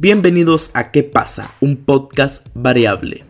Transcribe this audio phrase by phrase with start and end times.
[0.00, 1.50] Bienvenidos a ¿Qué pasa?
[1.60, 3.24] Un podcast variable.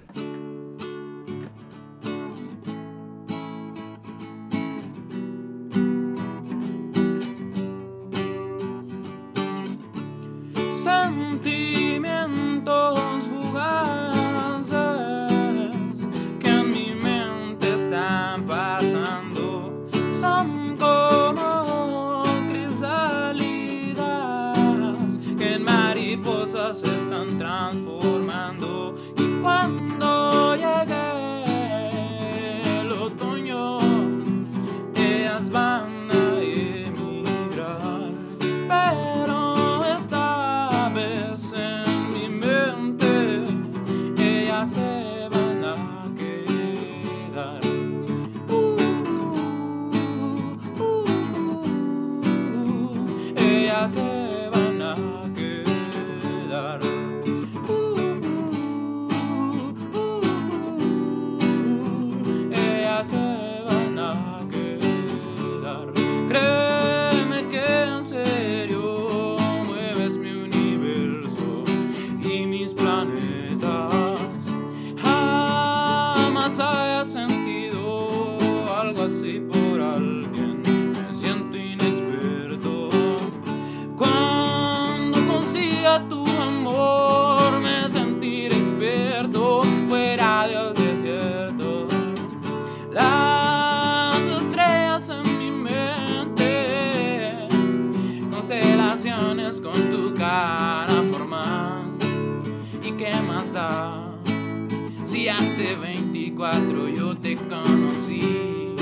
[105.59, 108.77] Hace 24 yo te conocí.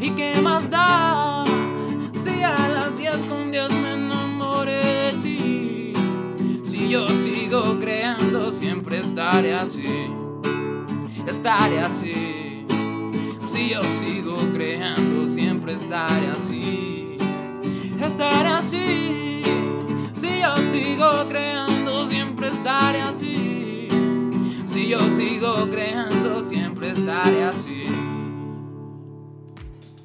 [0.00, 1.44] ¿Y qué más da?
[2.24, 5.92] Si a las 10 con 10 me enamoré de ti.
[6.64, 10.08] Si yo sigo creando, siempre estaré así.
[11.24, 12.66] Estaré así.
[13.46, 17.16] Si yo sigo creando, siempre estaré así.
[18.00, 19.42] Estaré así.
[20.14, 23.51] Si yo sigo creando, siempre estaré así.
[25.42, 27.86] Creando, siempre estaré así.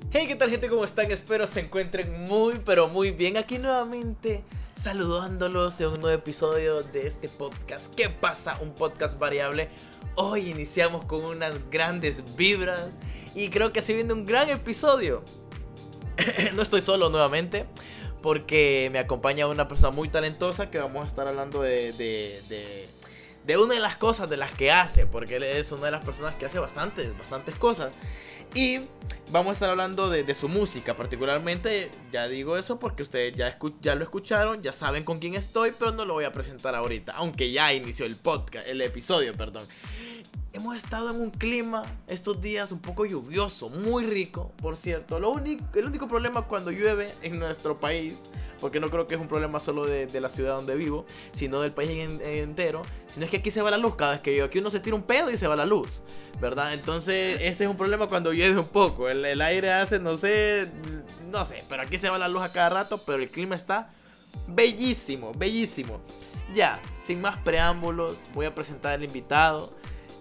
[0.10, 0.68] Hey, ¿qué tal gente?
[0.68, 1.12] ¿Cómo están?
[1.12, 3.38] Espero se encuentren muy, pero muy bien.
[3.38, 4.44] Aquí nuevamente
[4.76, 7.94] saludándolos en un nuevo episodio de este podcast.
[7.94, 8.58] ¿Qué pasa?
[8.62, 9.70] Un podcast variable.
[10.16, 12.90] Hoy iniciamos con unas grandes vibras
[13.36, 15.22] y creo que se viene un gran episodio.
[16.56, 17.68] no estoy solo nuevamente
[18.24, 22.90] porque me acompaña una persona muy talentosa que vamos a estar hablando de,
[23.48, 26.04] de una de las cosas de las que hace, porque él es una de las
[26.04, 27.94] personas que hace bastantes, bastantes cosas.
[28.54, 28.80] Y
[29.32, 33.58] vamos a estar hablando de, de su música, particularmente, ya digo eso porque ustedes ya,
[33.82, 37.14] ya lo escucharon, ya saben con quién estoy, pero no lo voy a presentar ahorita,
[37.16, 39.66] aunque ya inició el podcast, el episodio, perdón.
[40.58, 45.20] Hemos estado en un clima estos días un poco lluvioso, muy rico, por cierto.
[45.20, 48.16] Lo único, el único problema cuando llueve en nuestro país,
[48.60, 51.74] porque no creo que es un problema solo de, la ciudad donde vivo, sino del
[51.74, 54.48] país en- entero, sino es que aquí se va la luz cada vez que llueve.
[54.48, 56.02] Aquí uno se tira un pedo y se va la luz,
[56.42, 56.74] ¿verdad?
[56.74, 59.10] Entonces, ese es un problema cuando llueve un poco.
[59.10, 60.72] El, el aire hace, no sé,
[61.32, 63.92] no sé, pero aquí se va la luz a cada rato, pero el clima está
[64.48, 66.02] bellísimo, bellísimo.
[66.56, 69.77] Ya, sin más preámbulos, voy a presentar al invitado.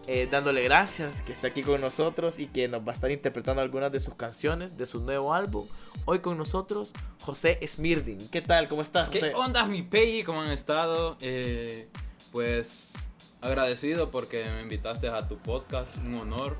[0.09, 3.61] Eh, dándole gracias que está aquí con nosotros y que nos va a estar interpretando
[3.61, 5.67] algunas de sus canciones de su nuevo álbum.
[6.05, 8.29] Hoy con nosotros, José Smirdin.
[8.29, 8.69] ¿Qué tal?
[8.69, 10.23] ¿Cómo estás, ¿Qué onda mi Peggy?
[10.23, 11.17] ¿Cómo han estado?
[11.21, 11.89] Eh,
[12.31, 12.93] pues
[13.41, 16.57] agradecido porque me invitaste a tu podcast, un honor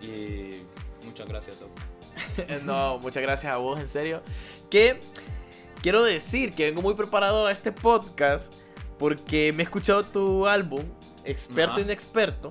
[0.00, 0.62] y
[1.04, 1.70] muchas gracias, Doc.
[2.64, 4.22] no, muchas gracias a vos, en serio.
[4.70, 4.98] Que
[5.82, 8.54] quiero decir que vengo muy preparado a este podcast
[8.98, 10.82] porque me he escuchado tu álbum,
[11.24, 11.80] Experto Ajá.
[11.82, 12.50] Inexperto.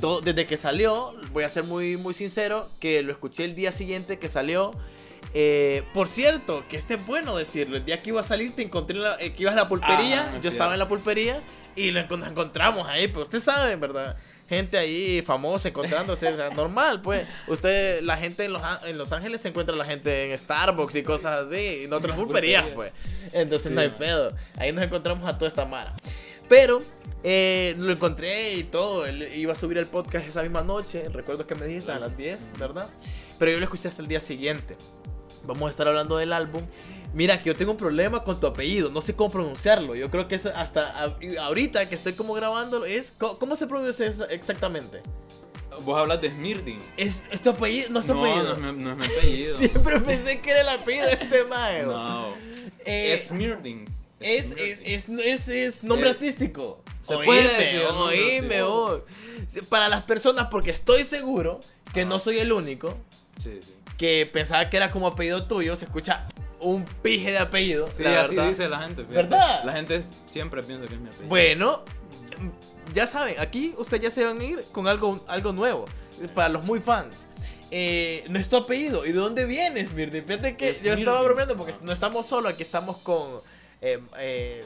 [0.00, 3.72] Todo, desde que salió, voy a ser muy, muy sincero, que lo escuché el día
[3.72, 4.72] siguiente que salió.
[5.32, 7.76] Eh, por cierto, que este es bueno decirlo.
[7.76, 9.68] El día que iba a salir, te encontré en la- eh, que ibas a la
[9.68, 10.30] pulpería.
[10.34, 11.40] Ah, yo estaba en la pulpería
[11.74, 13.08] y lo nos encontramos ahí.
[13.08, 14.16] Pues usted sabe, ¿verdad?
[14.48, 17.26] Gente ahí famosa encontrándose, o sea, normal, pues.
[17.48, 21.02] Usted, la gente en Los, en Los Ángeles se encuentra la gente en Starbucks y
[21.02, 22.92] cosas así, y en otras pulperías, pues.
[23.32, 23.74] Entonces Sí.
[23.74, 24.28] no hay pedo.
[24.56, 25.94] Ahí nos encontramos a toda esta mara.
[26.48, 26.78] Pero
[27.22, 29.06] eh, lo encontré y todo.
[29.06, 31.08] Él iba a subir el podcast esa misma noche.
[31.08, 32.88] Recuerdo que me dijiste a las 10, ¿verdad?
[33.38, 34.76] Pero yo lo escuché hasta el día siguiente.
[35.46, 36.62] Vamos a estar hablando del álbum.
[37.12, 38.90] Mira, que yo tengo un problema con tu apellido.
[38.90, 39.94] No sé cómo pronunciarlo.
[39.94, 42.86] Yo creo que hasta ahorita que estoy como grabándolo.
[42.86, 45.00] Es, ¿Cómo, se pronuncia eso exactamente?
[45.84, 46.78] Vos hablas de Smirding.
[46.96, 47.90] ¿Es, es tu apellido?
[47.90, 48.54] No es tu No, apellido.
[48.56, 49.58] no es, mi, no es mi apellido.
[49.58, 51.92] Siempre pensé que era el apellido de este mago.
[51.92, 52.26] No.
[52.84, 53.84] Eh, Es Smirding.
[54.20, 56.82] Es, es, es, nombre artístico.
[57.02, 58.62] se puede decir oíme,
[59.68, 61.60] Para las personas, porque estoy seguro
[61.92, 62.96] que no soy el único
[63.98, 66.26] que pensaba que era como apellido tuyo, se escucha
[66.60, 67.86] un pije de apellido.
[67.86, 68.48] Sí, la así verdad.
[68.48, 69.02] dice la gente.
[69.02, 69.62] ¿Verdad?
[69.64, 71.28] La gente siempre piensa que es mi apellido.
[71.28, 71.84] Bueno,
[72.94, 75.84] ya saben, aquí ustedes ya se van a ir con algo, algo nuevo.
[76.34, 77.16] Para los muy fans.
[77.70, 79.04] Eh, no es tu apellido.
[79.04, 80.20] ¿Y de dónde vienes, Mirdi?
[80.20, 83.40] Fíjate que Es yo estaba bromeando porque no estamos solos, aquí estamos con
[83.84, 84.64] eh, eh,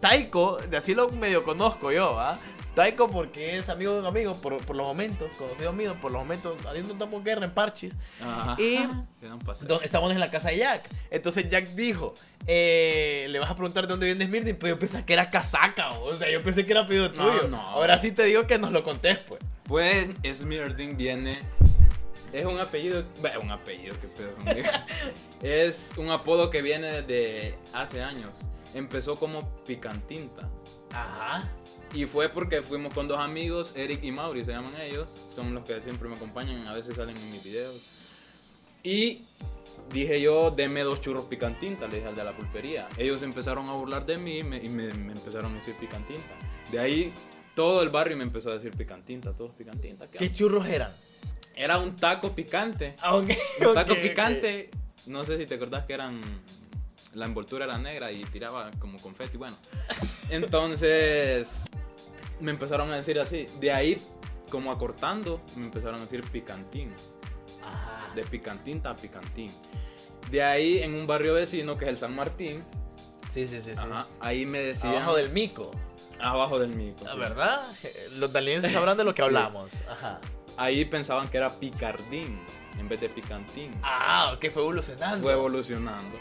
[0.00, 2.38] Taiko, de así lo medio conozco yo, ¿ah?
[2.74, 6.20] Taiko porque es amigo de un amigo por, por los momentos, conocido mío por los
[6.20, 7.94] momentos, haciendo estamos guerra en parches.
[8.22, 8.54] Ajá.
[8.60, 8.86] Y-.
[9.66, 10.82] Don- Estamos en la casa de Jack.
[11.10, 12.12] Entonces Jack dijo,
[12.46, 15.88] eh, le vas a preguntar de dónde viene Smirny, pero yo pensé que era casaca,
[16.00, 17.48] o sea, yo pensé que era apellido No, tuyo.
[17.48, 17.58] no.
[17.60, 19.40] Ahora sí te digo que nos lo contés, pues.
[19.66, 21.38] Pues Smirding viene.
[22.38, 23.02] Es un apellido.
[23.20, 24.32] bueno, un apellido, qué pedo
[25.42, 28.30] es un apodo que viene desde hace años.
[28.74, 30.48] Empezó como Picantinta.
[30.92, 31.50] Ajá.
[31.94, 35.08] Y fue porque fuimos con dos amigos, Eric y Mauri, se llaman ellos.
[35.34, 37.80] Son los que siempre me acompañan, a veces salen en mis videos.
[38.82, 39.22] Y
[39.92, 42.86] dije yo, deme dos churros picantinta, le dije al de la pulpería.
[42.98, 46.22] Ellos empezaron a burlar de mí y me, y me- me empezaron a decir picantinta.
[46.70, 47.12] De ahí
[47.54, 50.10] todo el barrio me empezó a decir picantinta, todos picantinta.
[50.10, 50.90] ¿qué ¿Qué churros eran?
[51.56, 52.94] Era un taco picante.
[53.02, 53.16] Ah.
[53.16, 53.26] Un
[53.74, 54.02] taco ok, ok.
[54.02, 54.70] picante,
[55.06, 56.20] no sé si te acordás que eran.
[57.14, 59.38] La envoltura era negra y tiraba como confeti.
[59.38, 59.56] Bueno,
[60.28, 61.62] entonces
[62.40, 63.46] me empezaron a decir así.
[63.58, 63.96] De ahí,
[64.50, 66.92] como acortando, me empezaron a decir picantín.
[67.64, 68.12] Ajá.
[68.14, 69.50] De picantín a picantín.
[70.30, 72.62] De ahí, en un barrio vecino que es el San Martín,
[73.32, 73.78] Sí, sí, sí, sí.
[73.78, 74.94] ajá, ahí me decían.
[74.94, 75.70] Abajo del mico.
[76.20, 77.04] Abajo del mico.
[77.04, 77.18] La sí.
[77.18, 77.60] verdad,
[78.16, 79.26] los dalienses sabrán de lo que Sí.
[79.26, 79.68] hablamos.
[79.90, 80.20] Ajá.
[80.56, 82.38] Ahí pensaban que era picardín
[82.78, 83.70] en vez de picantín.
[83.82, 85.22] Ah, que fue evolucionando.
[85.22, 86.18] Fue evolucionando.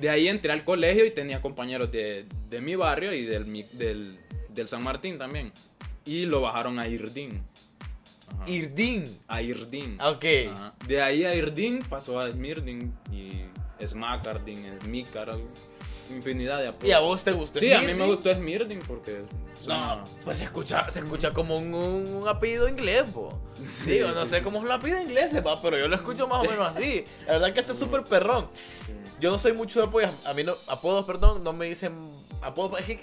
[0.00, 3.44] De ahí entré al colegio y tenía compañeros de, de mi barrio y del,
[3.78, 4.18] del,
[4.48, 5.52] del San Martín también.
[6.04, 7.42] Y lo bajaron a Irdín.
[8.34, 8.50] Ajá.
[8.50, 9.04] Irdín.
[9.28, 9.96] A Irdín.
[10.00, 10.24] Ah, Ok.
[10.52, 10.74] Ajá.
[10.86, 13.42] De ahí a Irdín pasó a Smirdin y
[13.86, 15.36] Smakardin, Smikar,
[16.16, 16.88] infinidad de apodos.
[16.88, 17.58] ¿Y a vos te gustó?
[17.60, 19.22] Sí, a mí me gustó Smirdin porque...
[19.22, 23.38] No, suena- pues se escucha, se escucha como un, un apellido inglés, po.
[23.86, 24.42] Digo, no sí, sé sí.
[24.42, 27.04] cómo es un apellido inglés, va, pero yo lo escucho más o menos así.
[27.26, 28.48] La verdad que este es súper perrón.
[28.86, 28.92] Sí.
[29.20, 31.92] Yo no soy mucho de apodos, a mí no, apodos, perdón, no me dicen
[32.42, 32.80] apodos.
[32.80, 33.00] Es que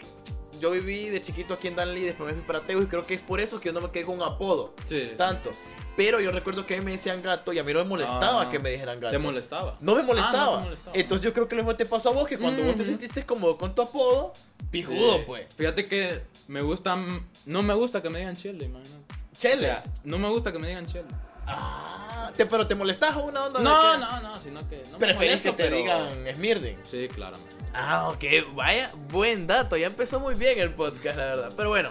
[0.59, 3.13] yo viví de chiquito aquí en Danlí, después me fui para Tegu y creo que
[3.13, 5.13] es por eso que yo no me quedé con un apodo Sí.
[5.15, 5.51] tanto.
[5.99, 8.43] Pero yo recuerdo que a mí me decían gato y a mí no me molestaba
[8.43, 8.49] Ah.
[8.49, 9.11] que me dijeran gato.
[9.11, 9.77] ¿Te molestaba?
[9.81, 10.55] No me molestaba.
[10.57, 10.95] Ah, no molestaba.
[10.97, 13.25] Entonces yo creo que lo mismo te pasó a vos, que cuando vos te sentiste
[13.25, 14.31] cómodo con tu apodo,
[14.71, 15.23] pijudo, Sí.
[15.27, 15.47] pues.
[15.57, 16.97] Fíjate que me gusta.
[17.45, 19.15] No me gusta que me digan chele, imagínate.
[19.37, 19.55] Chele.
[19.55, 21.05] O sea, no me gusta que me digan chele.
[21.51, 24.83] Ah, te- pero te molestas o una onda de No, que no, no, sino que.
[24.91, 26.77] No preferís que te pero- digan Smirden.
[26.83, 27.55] Sí, claramente.
[27.73, 31.53] Ah, ok, vaya, buen dato, ya empezó muy bien el podcast, la verdad.
[31.57, 31.89] Pero bueno,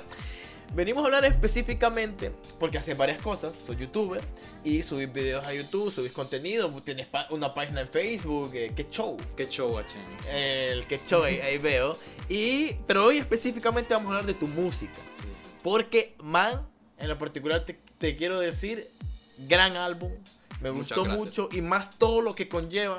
[0.74, 4.20] venimos a hablar específicamente, porque haces varias cosas, soy youtuber
[4.64, 8.86] y subís videos a YouTube, subís contenido, tienes pa- una página en Facebook, eh, qué
[8.90, 9.16] show.
[9.36, 10.00] Qué show, guachín.
[10.30, 11.96] El que show, ahí, ahí veo.
[12.28, 14.92] Y, pero hoy específicamente vamos a hablar de tu música.
[15.62, 16.66] Porque, man,
[16.98, 18.88] en lo particular te, te quiero decir,
[19.48, 20.12] gran álbum.
[20.60, 21.24] Me Muchas gustó gracias.
[21.26, 22.98] mucho y más todo lo que conlleva,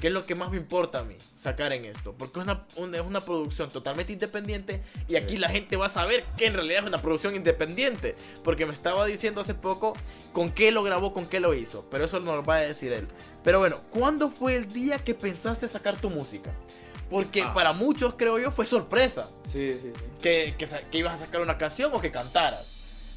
[0.00, 2.14] que es lo que más me importa a mí, sacar en esto.
[2.16, 5.16] Porque es una, una- es una producción totalmente independiente y Sí.
[5.16, 8.14] aquí la gente va a saber que en realidad es una producción independiente.
[8.44, 9.94] Porque me estaba diciendo hace poco
[10.32, 11.88] con qué lo grabó, con qué lo hizo.
[11.90, 13.08] Pero eso nos lo va a decir él.
[13.42, 16.52] Pero bueno, ¿cuándo fue el día que pensaste sacar tu música?
[17.10, 17.52] Porque Ah.
[17.52, 19.92] para muchos, creo yo, fue sorpresa Sí, sí, sí.
[20.22, 22.68] que, que ibas a sacar una canción o que cantaras.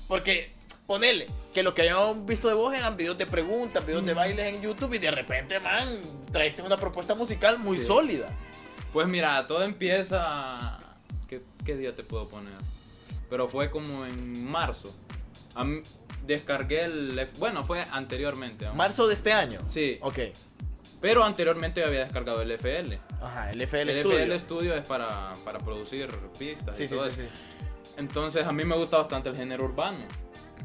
[0.07, 0.51] Porque,
[0.87, 4.17] ponele, que lo que habíamos visto de vos eran videos de preguntas, videos de Mm.
[4.17, 5.99] bailes en YouTube y de repente, man,
[6.31, 7.85] traiste una propuesta musical muy Sí.
[7.85, 8.27] sólida.
[8.93, 10.79] Pues mira, todo empieza.
[11.27, 12.53] ¿Qué, qué día te puedo poner?
[13.29, 14.93] Pero fue como en marzo.
[16.25, 17.27] Descargué el.
[17.39, 18.67] Bueno, fue anteriormente.
[18.71, 19.59] Marzo de este año.
[19.69, 20.19] Sí, Ok.
[21.01, 22.99] pero anteriormente había descargado el FL.
[23.21, 24.17] Ajá, el FL el Studio.
[24.19, 26.07] FL Studio es para, para producir
[26.39, 27.31] pistas Sí, y todo sí, eso.
[27.31, 27.93] sí.
[27.97, 29.99] Entonces a mí me gusta bastante el género urbano.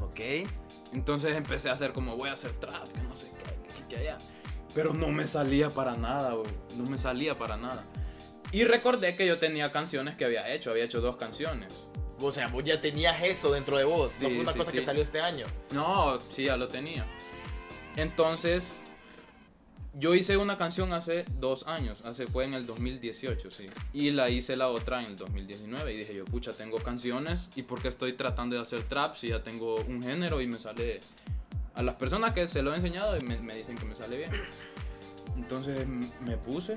[0.00, 0.20] Ok.
[0.92, 4.18] Entonces empecé a hacer como voy a hacer trap, que no sé qué, que allá.
[4.74, 6.50] Pero no me salía para nada, güey.
[6.76, 7.84] No me salía para nada.
[8.52, 10.70] Y recordé que yo tenía canciones que había hecho.
[10.70, 11.86] Había hecho dos canciones.
[12.20, 14.12] O sea, vos ya tenías eso dentro de vos.
[14.20, 15.46] no fue una sí, cosa que salió este año.
[15.72, 17.06] No, sí, ya lo tenía.
[17.96, 18.74] Entonces,
[19.94, 22.04] yo hice una canción hace dos años.
[22.04, 23.68] Hace, fue en el 2018, sí.
[23.92, 25.92] Y la hice la otra en el 2019.
[25.92, 27.48] Y dije yo, pucha, tengo canciones.
[27.56, 30.58] ¿Y por qué estoy tratando de hacer trap si ya tengo un género y me
[30.58, 31.00] sale...
[31.74, 34.16] A las personas que se lo he enseñado y me, me dicen que me sale
[34.16, 34.30] bien.
[35.36, 35.86] Entonces
[36.20, 36.74] me puse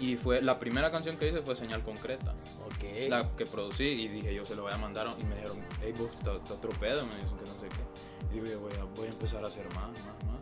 [0.00, 2.34] Y fue la primera canción que hice fue Señal Concreta,
[2.66, 3.08] Ok.
[3.08, 5.94] la que producí y dije yo se lo voy a mandar y me dijeron, hey
[5.96, 8.30] vos, está está me dicen que no sé qué.
[8.30, 10.33] Y digo yo voy a, voy a empezar a hacer más, más, más.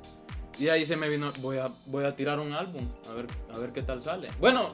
[0.63, 3.27] Y de ahí se me vino, voy a, voy a tirar un álbum, a ver,
[3.53, 4.29] a ver qué tal sale.
[4.39, 4.69] Bueno,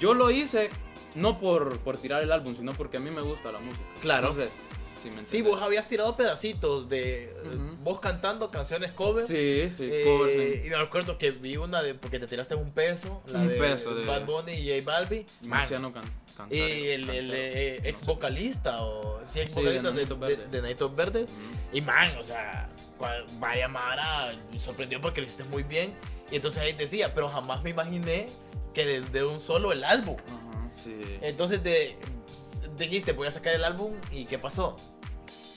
[0.00, 0.70] yo lo hice
[1.14, 3.84] no por, por tirar el álbum, sino porque a mí me gusta la música.
[4.00, 4.32] Claro.
[4.32, 4.48] Sé
[5.02, 7.76] si me Sí, vos habías tirado pedacitos de eh, Ujú.
[7.82, 9.26] vos cantando canciones cover.
[9.26, 12.54] Sí, sí, Eh, covers en- y me acuerdo que vi una de porque te tiraste
[12.54, 15.26] un peso, la Un de peso de- Bad Bunny y J Balbi.
[15.42, 16.56] Marciano can, cantar.
[16.56, 18.06] y el, el, cantero, eh, no ex sé.
[18.06, 20.50] vocalista o sí, ex Sí, vocalista de de, Nanitos de, Verdes.
[20.50, 21.30] de Nanitos Verdes.
[21.30, 21.76] Ujú.
[21.76, 22.70] Y man, o sea,
[23.38, 25.94] vaya Mara sorprendió porque lo hiciste muy bien.
[26.30, 28.26] Y entonces ahí decía, pero jamás me imaginé
[28.72, 30.16] que desde un solo el álbum.
[30.26, 31.00] Ajá, sí.
[31.20, 31.96] Entonces de,
[32.76, 34.76] dijiste, voy a sacar el álbum y ¿qué pasó?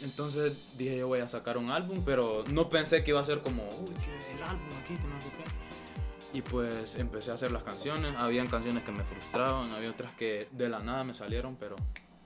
[0.04, 3.42] Entonces dije yo voy a sacar un álbum, pero no pensé que iba a ser
[3.42, 6.38] como, uy, que el álbum aquí, que no sé qué.
[6.38, 8.16] Y pues empecé a hacer las canciones.
[8.18, 11.76] Habían canciones que me frustraban, había otras que de la nada me salieron, pero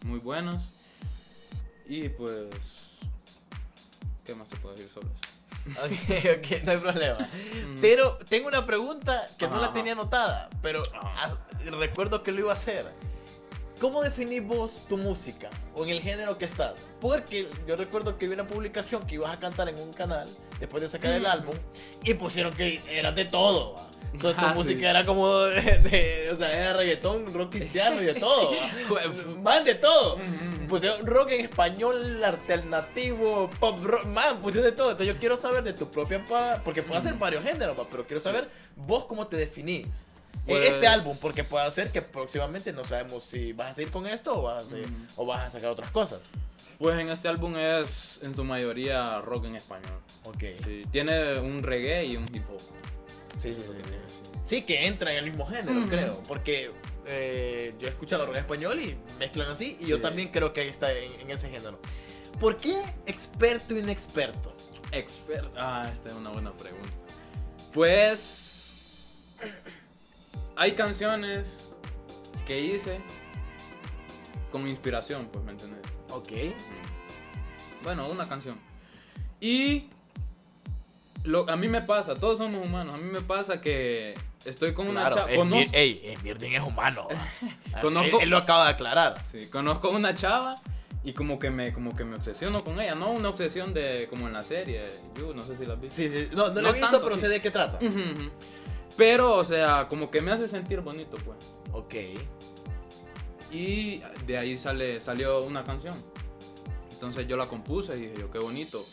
[0.05, 0.65] muy buenas.
[1.87, 2.47] Y pues,
[4.25, 5.41] ¿qué más te puedo decir sobre eso?
[5.83, 7.19] Ok, ok, no hay problema.
[7.19, 7.81] Mm.
[7.81, 11.35] Pero tengo una pregunta que no la tenía anotada, pero ah,
[11.79, 12.85] recuerdo que lo iba a hacer.
[13.81, 16.73] ¿Cómo definís vos tu música o en el género que estás?
[17.01, 20.83] Porque yo recuerdo que vi una publicación que ibas a cantar en un canal después
[20.83, 21.25] de sacar el Mm.
[21.25, 21.55] álbum
[22.03, 23.73] y pusieron que eras de todo.
[23.73, 23.81] ¿va?
[24.13, 24.57] Entonces tu Ah, sí.
[24.59, 28.51] música era como de, de- o sea, era reggaetón, rock cristiano y de todo.
[29.41, 30.15] Man, de todo.
[30.17, 30.67] Ujú.
[30.67, 34.91] Pusieron rock en español, alternativo, pop rock, man, pusieron de todo.
[34.91, 38.05] Entonces yo quiero saber de tu propia, pa- porque puede ser varios géneros, pa, pero
[38.05, 39.87] quiero saber vos cómo te definís.
[40.47, 43.91] En Pues- este álbum, porque puede ser que próximamente no sabemos si vas a seguir
[43.91, 45.23] con esto o vas a, seguir- Ujú.
[45.23, 46.19] o vas a sacar otras cosas.
[46.79, 49.99] Pues en este álbum es en su mayoría rock en español.
[50.23, 50.43] Ok.
[50.65, 52.59] Sí, tiene un reggae y un hip hop.
[53.37, 53.91] Sí, sí, sí.
[54.47, 55.89] Sí, que entra en el mismo género, Ujú.
[55.89, 56.23] creo.
[56.27, 56.71] Porque
[57.05, 59.77] eh, yo he escuchado rock en español y mezclan así.
[59.79, 60.01] Y yo Sí.
[60.01, 61.79] también creo que está en, en ese género.
[62.39, 64.51] ¿Por qué experto inexperto?
[64.91, 65.51] Experto.
[65.57, 66.89] Ah, esta es una buena pregunta.
[67.73, 68.47] Pues.
[70.55, 71.69] Hay canciones
[72.45, 72.99] que hice
[74.51, 75.79] con inspiración, pues, ¿me entiendes?
[76.09, 76.31] Ok.
[77.83, 78.57] Bueno, una canción.
[79.39, 79.89] Y.
[81.23, 82.95] Lo, a mí me pasa, todos somos humanos.
[82.95, 85.31] A mí me pasa que estoy con una Claro, chava.
[85.31, 87.07] es Conozco, ey, Mirden es humano.
[87.81, 89.13] Conozco- él, él lo acaba de aclarar.
[89.31, 90.55] sí, conozco una chava
[91.03, 92.95] y como que me como que me obsesiono con ella.
[92.95, 94.89] No una obsesión de como en la serie.
[95.15, 96.09] Yo no sé si la viste.
[96.09, 96.29] Sí, sí.
[96.35, 97.21] No, no, No he visto, tanto, pero sí.
[97.21, 97.77] sé de qué trata.
[97.77, 98.29] Ujú, ujú.
[98.97, 101.37] Pero, o sea, como que me hace sentir bonito, pues.
[101.73, 101.95] Ok.
[103.51, 105.95] Y de ahí sale, salió una canción.
[106.91, 108.83] Entonces yo la compuse y dije yo, qué bonito.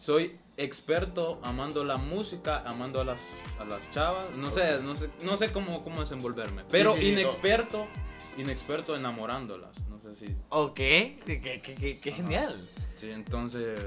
[0.00, 3.20] Soy experto amando la música, amando a las,
[3.58, 4.24] a las chavas.
[4.36, 6.64] No sé, no sé, no sé cómo, cómo desenvolverme.
[6.70, 7.86] Pero sí, inexperto,
[8.38, 9.70] inexperto enamorándolas.
[9.88, 10.34] No sé si...
[10.48, 10.74] Ok.
[10.74, 12.54] Qué, qué- qué- qué genial.
[12.96, 13.78] Sí, entonces...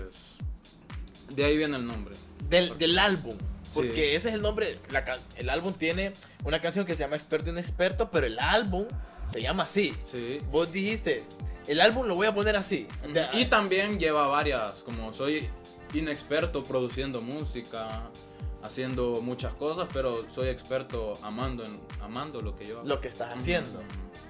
[1.36, 2.16] De ahí viene el nombre.
[2.50, 3.38] Del, del álbum.
[3.74, 4.16] Porque Sí.
[4.16, 4.78] ese es el nombre.
[4.92, 5.04] la
[5.38, 6.14] el álbum tiene
[6.44, 8.86] una canción que se llama Experto Inexperto, pero el álbum
[9.32, 9.94] se llama así.
[10.12, 10.40] Sí.
[10.52, 11.24] Vos dijiste,
[11.68, 12.88] el álbum lo voy a poner así.
[13.34, 15.50] Y también lleva varias, como soy
[15.94, 18.10] inexperto produciendo música,
[18.64, 22.88] haciendo muchas cosas, pero soy experto amando, en- amando lo que yo hago.
[22.88, 23.82] lo que estás haciendo.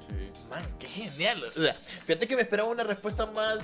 [0.09, 0.31] Sí.
[0.49, 1.41] Man, qué genial.
[1.55, 3.63] O sea, fíjate que me esperaba una respuesta más.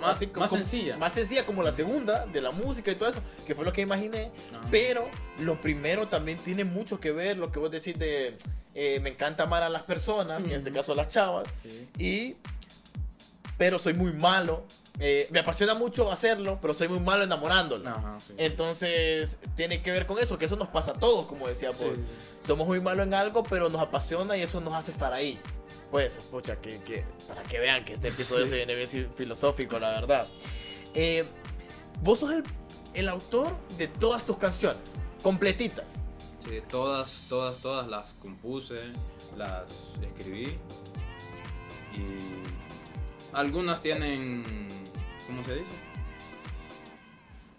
[0.00, 0.96] Más- así como- más sencilla.
[0.96, 3.82] Más sencilla como la segunda, de la música y todo eso, que fue lo que
[3.82, 4.30] imaginé.
[4.54, 4.66] Ajá.
[4.70, 5.06] Pero
[5.40, 8.36] lo primero también tiene mucho que ver lo que vos decís de.
[8.78, 11.88] eh, me encanta amar a las personas, en este caso a las chavas, Sí.
[11.98, 12.36] y.
[13.58, 14.64] Pero soy muy malo.
[14.98, 17.90] eh, me apasiona mucho hacerlo, pero soy muy malo enamorándola.
[17.92, 18.32] Ajá, sí.
[18.38, 21.84] Entonces, tiene que ver con eso, que eso nos pasa a todos, como decía Sí.
[22.46, 25.38] Somos muy malos en algo, pero nos apasiona y eso nos hace estar ahí.
[25.90, 28.50] Pues, pucha, que, que- para que vean que este episodio Sí.
[28.50, 30.26] se viene bien fi- filosófico, la verdad.
[30.94, 31.24] Eh,
[32.02, 32.42] vos sos el,
[32.94, 34.78] el autor de todas tus canciones,
[35.22, 35.84] completitas.
[36.44, 38.80] Sí, todas, todas, todas las compuse,
[39.36, 40.58] las escribí
[41.94, 42.06] y
[43.32, 44.42] algunas tienen,
[45.26, 45.76] ¿cómo se dice?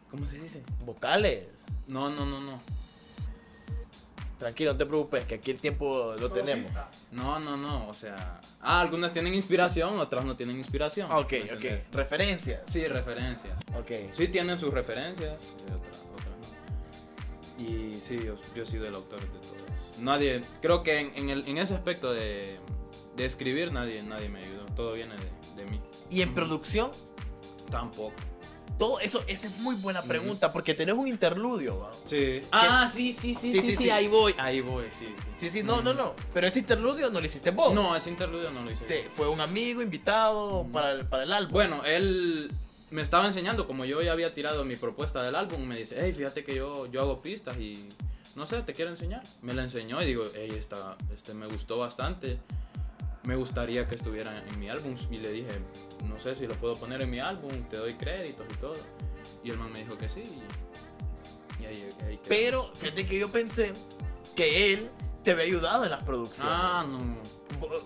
[0.10, 0.64] ¿Cómo se dice?
[0.86, 1.46] Vocales.
[1.88, 2.60] No, no, no, no.
[4.38, 6.72] Tranquilo, no te preocupes, que aquí el tiempo lo tenemos.
[7.12, 11.08] No, no, no, o sea, ah, algunas tienen inspiración, otras no tienen inspiración.
[11.12, 11.52] Ah, ok, ¿me ok.
[11.54, 11.92] entendés?
[11.92, 12.62] Referencias.
[12.68, 13.58] Sí, referencias.
[13.76, 13.92] Ok.
[14.14, 15.34] Sí tienen sus referencias,
[15.68, 16.30] y otras otras
[17.58, 17.66] no.
[17.66, 19.98] Y sí, yo, yo he sido el autor de todas.
[20.00, 22.60] Nadie, creo que en, en el, en ese aspecto de,
[23.16, 24.66] de escribir nadie, nadie me ayudó.
[24.76, 25.82] Todo viene de, de mí.
[26.12, 26.92] ¿Y en producción?
[27.72, 28.14] Tampoco.
[28.78, 31.88] Todo eso, esa es muy buena pregunta, porque tenés un interludio.
[32.06, 32.42] Sí.
[32.52, 35.08] Ah, sí, sí, sí, sí, sí, ahí voy, ahí voy, sí.
[35.40, 36.14] Sí, sí, no, no, no.
[36.34, 37.74] Pero ese interludio no lo hiciste vos.
[37.74, 38.86] No, ese interludio no lo hice.
[38.86, 41.54] Te- fue un amigo invitado para, el, para el álbum.
[41.54, 42.52] Bueno, él
[42.92, 46.14] me estaba enseñando, como yo ya había tirado mi propuesta del álbum, me dice, hey,
[46.16, 47.90] fíjate que yo, yo hago pistas y
[48.36, 49.24] no sé, te quiero enseñar.
[49.42, 52.38] Me la enseñó y digo, hey, esta, este me gustó bastante.
[53.28, 54.96] Me gustaría que estuviera en mi álbum.
[55.12, 55.50] Y le dije,
[56.06, 58.74] no sé si lo puedo poner en mi álbum, te doy créditos y todo.
[59.44, 60.24] Y el man me dijo que sí.
[60.24, 62.28] Y, y ahí, ahí quedamos.
[62.30, 63.74] Pero fíjate que yo pensé
[64.36, 64.90] que él
[65.26, 66.54] te había ayudado en las producciones.
[66.56, 67.18] Ah, no.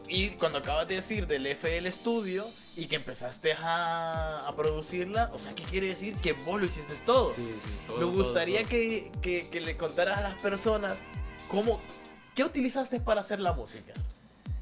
[0.08, 2.46] Y cuando acabas de decir del FL Studio
[2.76, 6.16] y que empezaste a, a producirla, o sea, ¿qué quiere decir?
[6.18, 7.32] Que vos lo hiciste todo.
[7.34, 7.72] Sí, sí.
[7.88, 8.70] todo, Me todo, gustaría todo.
[8.70, 10.96] Que, que- que le contaras a las personas
[11.48, 11.80] cómo,
[12.36, 13.94] qué utilizaste para hacer la música.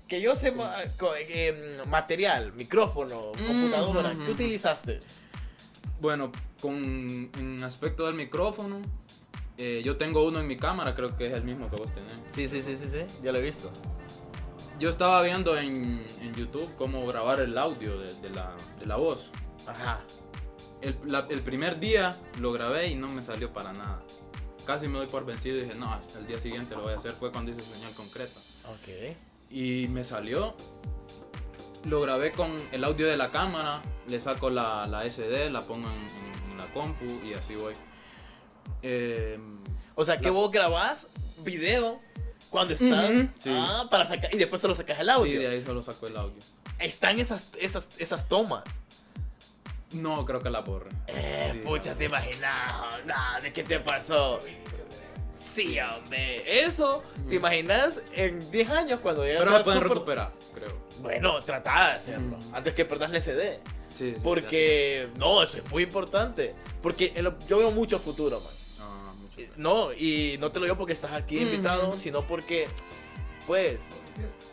[0.10, 0.54] Que yo sé
[1.30, 5.00] eh, material, micrófono, Mm, computadora, ujú, ¿qué utilizaste?
[6.02, 6.76] Bueno, con
[7.38, 8.82] en aspecto del micrófono,
[9.58, 12.12] eh, yo tengo uno en mi cámara, creo que es el mismo que vos tenés.
[12.34, 13.70] Sí, sí, sí, sí, sí, ya lo he visto.
[14.80, 18.96] Yo estaba viendo en, en YouTube cómo grabar el audio de, de la, de la
[18.96, 19.30] voz.
[19.68, 20.00] Ajá.
[20.82, 24.00] El, la- el primer día lo grabé y no me salió para nada.
[24.66, 27.12] Casi me doy por vencido y dije, no, el día siguiente lo voy a hacer.
[27.12, 28.40] Fue cuando hice señal concreta.
[28.72, 29.18] Ok.
[29.50, 30.54] Y me salió.
[31.86, 35.88] Lo grabé con el audio de la cámara, le saco la, la SD, la pongo
[35.90, 37.74] en, en- en la compu y así voy.
[38.82, 39.40] Eh,
[39.96, 41.08] O sea, que La- vos grabás
[41.44, 42.00] video
[42.50, 43.12] cuando estás.
[43.40, 43.50] Sí.
[43.54, 44.34] Ah, para sacar.
[44.34, 45.40] Y después solo sacas el sí, audio.
[45.40, 46.40] de ahí solo saco el audio.
[46.80, 48.64] Están esas, esas, esas tomas.
[49.92, 50.90] No, creo que la borre.
[51.08, 53.06] Eh, Sí, pucha, te imaginas.
[53.06, 54.40] Nah, ¿de qué te pasó?
[55.52, 56.64] Sí, hombre.
[56.64, 60.78] Eso, ¿te imaginas en 10 años cuando ya Pero me pueden súper- recuperar, creo.
[61.02, 62.38] Bueno, trata de hacerlo.
[62.38, 62.56] Ujú.
[62.56, 63.60] Antes que perdas la CD.
[63.90, 66.54] Sí, sí, Porque, no, eso es muy importante.
[66.82, 68.54] Porque lo- yo veo mucho futuro, man.
[68.80, 69.52] Ah, mucho.
[69.58, 71.46] No, y no te lo digo porque estás aquí Ujú.
[71.48, 72.66] invitado, sino porque,
[73.48, 73.78] pues,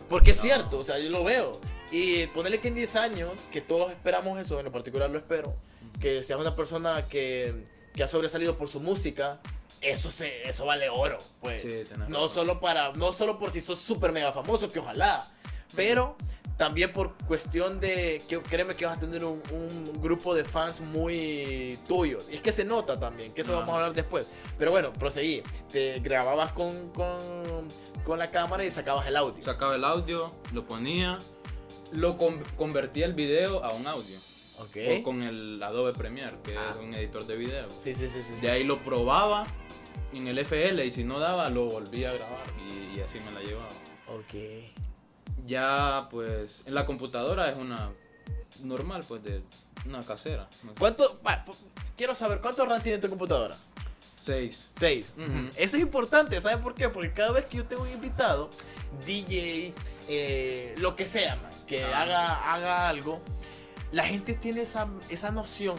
[0.08, 0.42] porque es No.
[0.44, 1.60] cierto, o sea, yo lo veo.
[1.92, 5.54] Y ponerle que en 10 años, que todos esperamos eso, en lo particular lo espero,
[6.00, 7.54] que seas una persona que,
[7.94, 9.40] que ha sobresalido por su música,
[9.80, 11.62] eso se, eso vale oro, pues.
[11.62, 12.30] Sí, no razón.
[12.30, 15.26] solo para, no solo por si sos súper mega famoso, que ojalá,
[15.74, 16.16] pero
[16.56, 20.80] también por cuestión de que créeme que vas a tener un, un grupo de fans
[20.80, 22.26] muy tuyos.
[22.30, 23.58] Y es que se nota también, que eso Ah.
[23.60, 24.26] vamos a hablar después.
[24.58, 25.42] Pero bueno, proseguí.
[25.70, 27.18] Te grababas con, con,
[28.04, 29.44] con la cámara y sacabas el audio.
[29.44, 31.18] Sacaba el audio, lo ponía,
[31.92, 34.16] lo con- convertía el video a un audio.
[34.58, 34.76] Ok.
[34.98, 36.68] O con el Adobe Premiere, que Ah.
[36.70, 37.68] es un editor de video.
[37.68, 38.22] Sí, sí, sí.
[38.22, 38.40] sí.
[38.40, 39.42] De ahí lo probaba
[40.12, 43.30] en el FL y si no daba, lo volvía a grabar y, y así me
[43.32, 43.68] la llevaba.
[44.08, 44.34] Ok.
[45.46, 47.90] Ya, pues, en la computadora es una
[48.62, 49.42] normal, pues, de
[49.86, 50.48] una casera.
[50.64, 50.78] no sé.
[50.78, 51.18] ¿Cuánto?
[51.96, 53.56] quiero saber, ¿cuánto RAM tiene tu computadora?
[54.22, 54.70] Seis.
[54.78, 55.12] 6.
[55.18, 55.50] Ujú.
[55.56, 56.88] Eso es importante, ¿sabes por qué?
[56.88, 58.50] Porque cada vez que yo tengo un invitado,
[59.06, 59.72] DJ,
[60.08, 62.02] eh, lo que sea, man, que Ah.
[62.02, 63.20] haga, haga algo,
[63.92, 65.76] la gente tiene esa, esa noción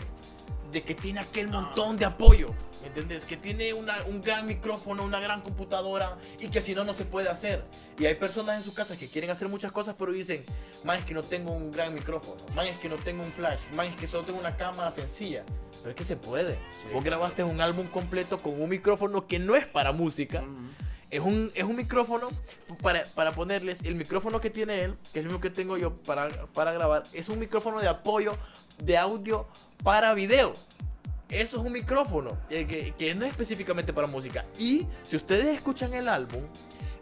[0.71, 2.47] de que tiene aquel montón de apoyo,
[2.95, 3.25] ¿me entiendes?
[3.25, 7.05] Que tiene una- un gran micrófono, una gran computadora y que si no, no se
[7.05, 7.63] puede hacer.
[7.99, 10.43] Y hay personas en sus casas que quieren hacer muchas cosas, pero dicen,
[10.83, 13.59] man, es que no tengo un gran micrófono, man, es que no tengo un flash,
[13.75, 15.43] man, es que solo tengo una cámara sencilla.
[15.79, 16.55] Pero es que se puede.
[16.55, 16.89] Sí.
[16.93, 20.41] Vos grabaste un álbum completo con un micrófono que no es para música.
[20.41, 20.67] Ujú.
[21.09, 22.27] Es un, es un micrófono
[22.81, 25.95] para, para ponerles el micrófono que tiene él, que es el mismo que tengo yo
[25.95, 27.03] para, para grabar.
[27.13, 28.33] Es un micrófono de apoyo
[28.83, 29.47] de audio
[29.83, 30.53] para video.
[31.29, 34.45] Eso es un micrófono eh, que, que no es específicamente para música.
[34.57, 36.43] Y si ustedes escuchan el álbum,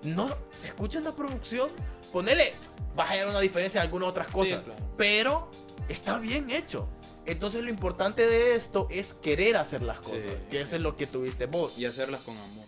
[0.04, 1.70] no se escucha en la producción,
[2.12, 2.54] ponele,
[2.96, 4.62] vas a hallar una diferencia en algunas otras cosas.
[4.64, 4.80] claro.
[4.98, 5.50] Pero
[5.90, 6.88] está bien hecho.
[7.28, 10.04] Entonces lo importante de esto es querer hacer las Sí.
[10.04, 11.78] cosas, que eso es lo que tuviste vos.
[11.78, 12.66] Y hacerlas con amor.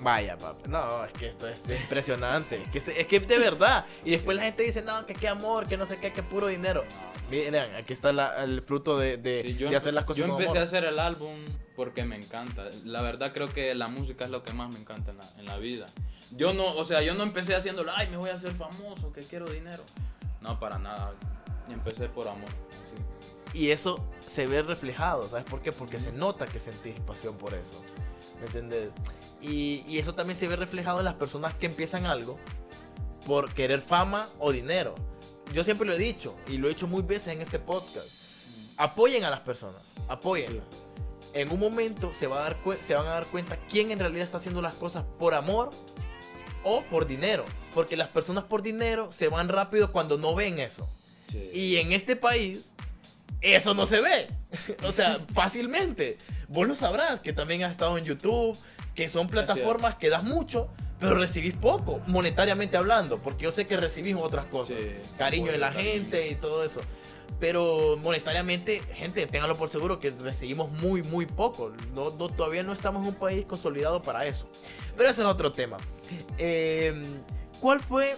[0.00, 0.68] Vaya, papi.
[0.68, 2.60] No, es que esto es impresionante.
[2.62, 3.84] Es que, es- es que de verdad.
[4.04, 6.48] Y después la gente dice, no, que qué amor, que no sé qué, que puro
[6.48, 6.82] dinero.
[7.32, 10.24] Miren, aquí está la- el fruto de, de- Sí, yo, de hacer las cosas yo
[10.26, 10.58] empecé amor.
[10.58, 11.34] a hacer el álbum
[11.74, 12.68] porque me encanta.
[12.84, 15.44] La verdad creo que la música es lo que más me encanta en la, en
[15.46, 15.86] la vida.
[16.32, 19.20] Yo no, o sea, yo no empecé haciéndolo, ay, me voy a hacer famoso, que
[19.22, 19.82] quiero dinero.
[20.40, 21.12] No, para nada.
[21.70, 22.48] Empecé por amor.
[22.48, 23.58] sí.
[23.58, 25.72] Y eso se ve reflejado, ¿sabes por qué?
[25.72, 27.82] Porque se nota que sentís pasión por eso.
[28.40, 28.90] ¿Me entiendes?
[29.42, 32.38] Y, y eso también se ve reflejado en las personas que empiezan algo
[33.26, 34.94] por querer fama o dinero.
[35.52, 38.08] Yo siempre lo he dicho y lo he hecho muy veces en este podcast.
[38.76, 40.60] Apoyen a las personas, apoyen.
[41.34, 44.24] En un momento se, va a dar se van a dar cuenta quién en realidad
[44.24, 45.70] está haciendo las cosas por amor
[46.64, 47.44] o por dinero.
[47.74, 50.88] Porque las personas por dinero se van rápido cuando no ven eso.
[51.30, 51.50] Sí.
[51.52, 52.72] Y en este país,
[53.40, 54.28] eso no se ve.
[54.84, 56.18] o sea, fácilmente.
[56.48, 58.58] Vos lo sabrás, que también has estado en YouTube,
[58.94, 60.68] que son plataformas que das mucho,
[61.02, 64.80] pero recibís poco, monetariamente hablando, porque yo sé que recibís otras cosas.
[64.80, 64.88] Sí,
[65.18, 66.80] Cariño de la gente y todo eso.
[67.40, 71.72] Pero monetariamente, gente, ténganlo por seguro que recibimos muy, muy poco.
[71.94, 74.46] No, no- todavía no estamos en un país consolidado para eso.
[74.96, 75.76] Pero ese es otro tema.
[76.38, 77.02] Eh,
[77.60, 78.14] ¿Cuál fue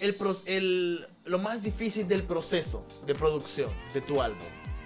[0.00, 4.38] el, pro- el- lo más difícil del proceso de producción de tu álbum?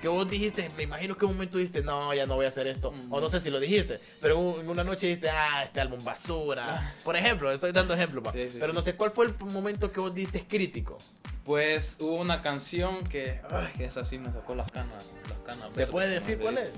[0.03, 2.67] Que vos dijiste, me imagino que un momento dijiste, no, ya no voy a hacer
[2.67, 2.93] esto.
[3.09, 6.93] O no sé si lo dijiste, pero una noche dijiste, ah, este álbum basura.
[7.05, 8.25] Por ejemplo, estoy dando ejemplos.
[8.33, 10.99] Sí, sí, pero no sé cuál fue el momento que vos dijiste crítico.
[11.45, 15.71] Pues hubo una canción que, ay, que esa sí me sacó las canas, las canas.
[15.71, 16.71] ¿Se verdes, puede decir cuál es?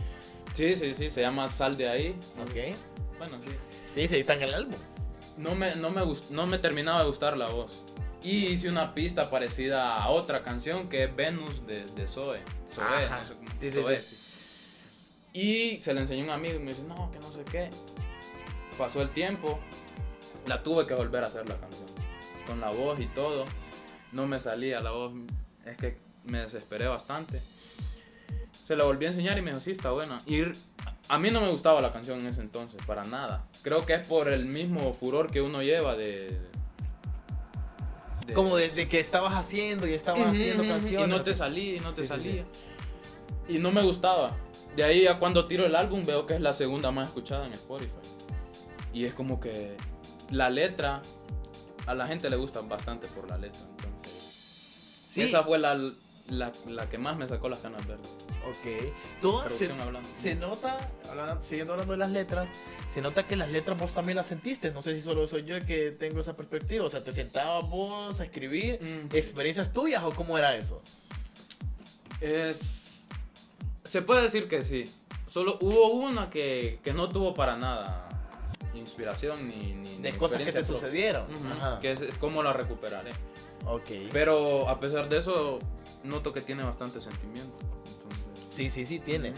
[0.55, 2.15] Sí, sí, sí, se llama Sal de ahí.
[2.43, 2.77] Ok.
[3.19, 3.53] Bueno, sí.
[3.95, 4.79] Sí, sí, está en el álbum.
[5.39, 7.83] No me, no, me gust- no me terminaba de gustar la voz.
[8.25, 12.41] Y hice una pista parecida a otra canción que es Venus de, de Zoe.
[12.71, 13.19] Zoe, Ajá.
[13.19, 14.17] no sé cómo- Sí, sí, Zoe, sí.
[14.17, 14.21] sí.
[15.39, 17.69] Y se la enseñó a un amigo y me dice, no, que no sé qué.
[18.79, 19.59] Pasó el tiempo,
[20.47, 21.87] la tuve que volver a hacer la canción.
[22.47, 23.45] Con la voz y todo.
[24.13, 25.13] No me salía la voz,
[25.67, 27.43] es que me desesperé bastante.
[28.65, 30.19] Se la volví a enseñar y me dijo, sí, está buena.
[30.25, 30.43] Y
[31.09, 33.45] a mí no me gustaba la canción en ese entonces, para nada.
[33.63, 36.39] Creo que es por el mismo furor que uno lleva de...
[38.27, 41.09] de- Como desde que estabas haciendo y estabas Ujú, haciendo ujú, canciones.
[41.09, 42.45] Y no te salía, y no te Sí, sí, salía.
[43.49, 44.37] Y no me gustaba.
[44.77, 47.53] De ahí a cuando tiro el álbum veo que es la segunda más escuchada en
[47.53, 47.91] Spotify.
[48.93, 49.77] Y es como que
[50.31, 51.03] la letra,
[51.87, 53.61] a la gente le gusta bastante por la letra.
[53.79, 55.23] Entonces, Sí.
[55.23, 55.79] esa fue la,
[56.31, 58.09] la, la que más me sacó las ganas verdes.
[58.49, 58.93] Ok.
[59.21, 60.09] Todo se, hablando.
[60.21, 60.77] se nota,
[61.11, 62.49] hablando- siguiendo hablando de las letras,
[62.95, 64.71] se nota que las letras vos también las sentiste.
[64.71, 66.85] No sé si solo soy yo que tengo esa perspectiva.
[66.85, 69.15] O sea, te sentabas vos a escribir Mm.
[69.17, 70.81] experiencias tuyas o cómo era eso.
[72.21, 73.05] Es.
[73.85, 74.85] Se puede decir que sí.
[75.29, 78.09] Solo hubo una que, que no tuvo para nada
[78.75, 79.75] inspiración ni.
[79.75, 81.25] ni De ni cosas que te sucedieron.
[81.59, 81.81] Ajá.
[81.81, 83.11] Que es cómo la recuperaré.
[83.67, 83.91] Ok.
[84.13, 85.59] Pero a pesar de eso,
[86.05, 87.57] noto que tiene bastante sentimiento.
[87.61, 89.35] Entonces, Sí, sí, sí, tiene.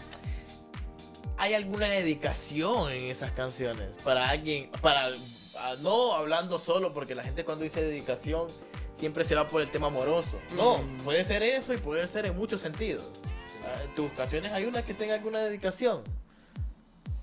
[1.37, 3.89] ¿Hay alguna dedicación en esas canciones?
[4.03, 5.09] Para alguien, para,
[5.81, 8.47] no hablando solo, porque la gente cuando dice dedicación
[8.97, 10.37] siempre se va por el tema amoroso.
[10.55, 10.97] No, Mm.
[11.03, 13.03] puede ser eso y puede ser en muchos sentidos.
[13.65, 16.01] Ah, ¿En tus canciones hay una que tenga alguna dedicación?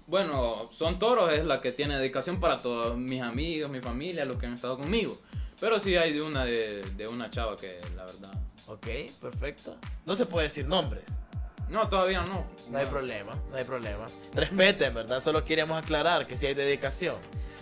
[0.07, 4.37] Bueno, Son Toros es la que tiene dedicación para todos mis amigos, mi familia, los
[4.37, 5.17] que han estado conmigo.
[5.61, 8.33] Pero sí hay de una de, de una chava que la verdad.
[8.67, 8.87] Ok,
[9.21, 9.77] perfecto.
[10.07, 11.05] No se puede decir nombres.
[11.69, 12.45] No, todavía no.
[12.71, 14.07] No hay problema, no hay problema.
[14.35, 15.23] Respeten, ¿verdad?
[15.23, 17.17] Solo queríamos aclarar que sí hay dedicación.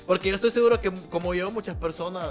[0.06, 2.26] Porque yo estoy seguro que, como yo, muchas personas.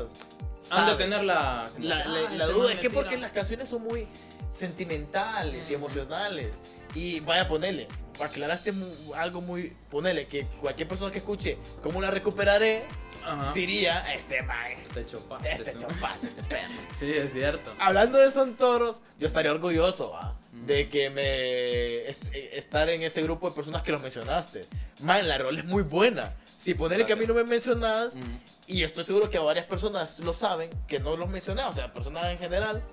[0.69, 1.69] Han de tener la.
[1.79, 4.07] La, Ah, la- duda es que porque las canciones son muy
[4.51, 6.51] sentimentales y emocionales.
[6.95, 7.87] Y vaya, ponele,
[8.21, 8.73] aclaraste
[9.15, 9.73] algo muy.
[9.89, 12.83] Ponele, que cualquier persona que escuche cómo la recuperaré,
[13.25, 13.53] Ajá.
[13.53, 15.51] diría: Este man, Te chopaste.
[15.53, 16.73] este chopaste, este perro.
[16.97, 17.71] Sí, es cierto.
[17.79, 20.37] Hablando de Son Toros, yo estaría orgulloso ¿va?
[20.51, 22.15] de que me eh,
[22.53, 24.65] estar en ese grupo de personas que los mencionaste.
[25.01, 26.33] Man, la rol es muy buena.
[26.61, 28.21] Si ponerle que a mí no me mencionas, Ujú.
[28.67, 32.25] y estoy seguro que varias personas lo saben, que no los mencioné, o sea, personas
[32.25, 32.83] en general,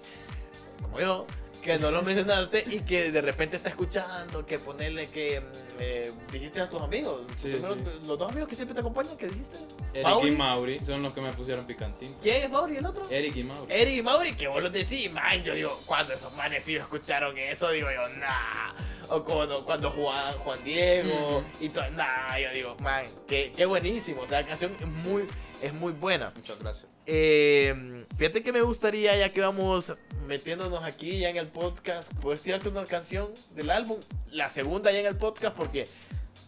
[0.81, 1.27] como yo,
[1.69, 5.45] que no los mencionaste y que de repente está escuchando, que ponerle que mm,
[5.81, 7.83] eh, dijiste a tus amigos, Sí, primero, sí.
[8.07, 9.59] los dos amigos que siempre te acompañan, ¿qué dijiste?
[9.93, 10.29] Eric Mauri.
[10.33, 12.15] y Mauri son los que me pusieron picantín.
[12.23, 13.03] ¿Quién es Mauri el otro?
[13.11, 13.71] Eric y Mauri.
[13.71, 17.37] Eric y Mauri, que vos lo decís, man, yo digo, cuando esos manes fijos escucharon
[17.37, 18.73] eso, digo yo, nah.
[19.11, 24.23] O cuando, cuando Juan, Juan Diego y todo, nah, yo digo, man, qué, qué buenísimo,
[24.23, 25.25] o sea, la canción es muy,
[25.63, 26.33] es muy buena.
[26.35, 26.87] Muchas gracias.
[27.11, 29.95] Eh, fíjate que me gustaría, ya que vamos
[30.27, 33.99] metiéndonos aquí ya en el podcast, puedes tirarte una canción del álbum,
[34.31, 35.87] la segunda ya en el podcast, porque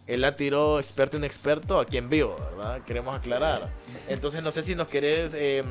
[0.06, 2.82] él la tiró experto inexperto aquí en vivo, ¿verdad?
[2.84, 3.70] Queremos aclarar.
[4.08, 5.62] Entonces no sé si nos querés eh,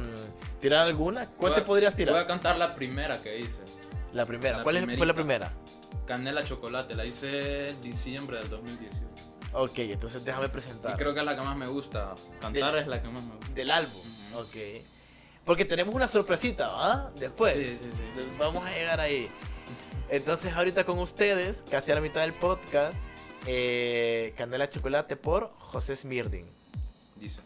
[0.61, 1.25] tirar alguna.
[1.37, 2.27] ¿Cuál Voy te podrías Voy a tirar?
[2.27, 3.61] cantar la primera que hice.
[4.13, 4.57] La primera.
[4.57, 5.49] la ¿Cuál es- fue la primerita.
[5.49, 5.51] primera?
[6.05, 6.95] Canela Chocolate.
[6.95, 9.05] La hice en diciembre del 2018.
[9.53, 10.95] Ok, entonces déjame Y presentar.
[10.97, 12.13] creo que es la que más me gusta.
[12.39, 13.53] Cantar es la que más me gusta.
[13.53, 14.01] Del álbum.
[14.33, 14.39] Ujú.
[14.41, 14.55] Ok.
[15.49, 17.09] Porque tenemos una sorpresita, ¿ah?
[17.17, 17.55] Después.
[17.55, 17.89] Sí, sí, sí.
[18.09, 19.27] Entonces, Vamos a llegar ahí.
[20.07, 22.95] Entonces ahorita con ustedes, casi a la mitad del podcast,
[23.47, 26.45] eh, Canela Chocolate por José Smirdin.
[27.15, 27.41] Dice.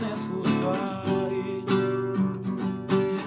[0.00, 1.64] tienes justo ahí.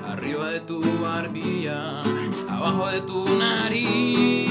[0.10, 2.02] Arriba de tu barbilla,
[2.50, 4.43] abajo de tu nariz.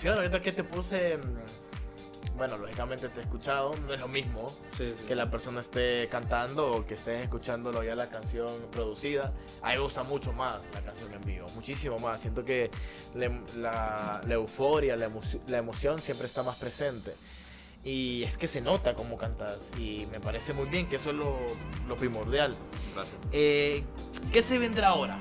[0.00, 4.50] Emoción, ahorita que te puse, mm, bueno, lógicamente te he escuchado, no es lo mismo
[5.06, 9.34] que la persona esté cantando o que estés escuchándolo ya la canción producida.
[9.62, 12.18] A mí me gusta mucho más la canción en vivo, muchísimo más.
[12.20, 12.70] Siento que
[13.14, 17.14] le- la, la euforia, la, emo- la emoción siempre está más presente.
[17.84, 21.16] Y es que se nota cómo cantas y me parece muy bien que eso es
[21.16, 21.36] lo,
[21.88, 22.54] lo primordial.
[22.94, 23.16] Gracias.
[23.32, 23.82] Eh,
[24.32, 25.18] ¿Qué se vendrá ahora?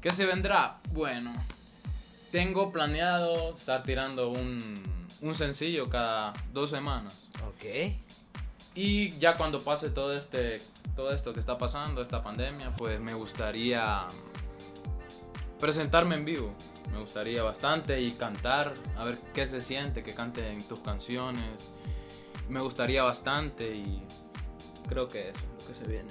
[0.00, 0.78] ¿Qué se vendrá?
[0.92, 1.32] Bueno,
[2.30, 4.82] tengo planeado estar tirando un,
[5.20, 7.28] un sencillo cada dos semanas.
[7.48, 7.94] Ok.
[8.74, 10.58] Y ya cuando pase todo este
[10.94, 14.06] todo esto que está pasando, esta pandemia, pues me gustaría
[15.58, 16.54] presentarme en vivo.
[16.92, 21.44] Me gustaría bastante y cantar, a ver qué se siente, que canten tus canciones.
[22.48, 24.00] Me gustaría bastante y
[24.88, 26.10] creo que eso es lo que se viene.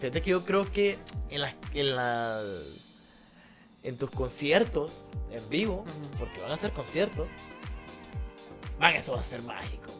[0.00, 0.98] Fíjate que yo creo que
[1.30, 2.42] en la, en la
[3.82, 4.92] en tus conciertos
[5.30, 6.18] en vivo, Ujú.
[6.18, 7.28] porque van a ser conciertos,
[8.78, 9.92] van eso va a ser mágico.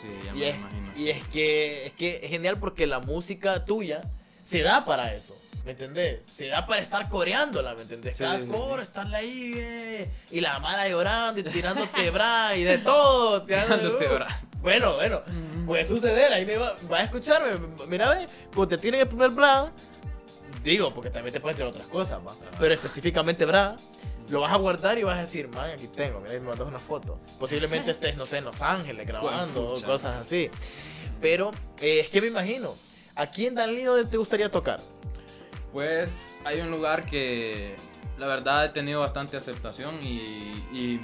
[0.00, 0.92] Sí, ya Y me es, imagino.
[0.96, 4.00] y es que es que es genial porque la música tuya
[4.44, 5.34] se da para eso.
[5.64, 6.22] ¿Me entendés?
[6.32, 8.16] Se da para estar coreándola, ¿me entendés?
[8.16, 8.50] Sí, Cada sí, sí.
[8.52, 13.42] coro, estarle ahí, eh, y la mala llorando y tirándote bra y de todo.
[13.42, 14.28] Tirándote bra.
[14.60, 15.22] Bueno, bueno,
[15.66, 17.50] puede suceder, ahí me va, va a escucharme.
[17.88, 19.72] Mira, ve, cuando te tiren el primer bra,
[20.70, 22.34] digo, porque también te pueden tirar otras cosas, ¿va?
[22.58, 23.76] pero específicamente bra,
[24.30, 26.78] lo vas a guardar y vas a decir, man, aquí tengo, mira, me mandas una
[26.78, 27.18] foto.
[27.38, 30.50] Posiblemente estés, no sé, en Los Ángeles grabando, o cosas así.
[31.20, 31.50] Pero
[31.80, 32.74] eh, es que me imagino,
[33.14, 34.80] ¿aquí en Danlí dónde te gustaría tocar?
[35.72, 37.76] Pues hay un lugar que
[38.18, 41.00] la verdad he tenido bastante aceptación y, y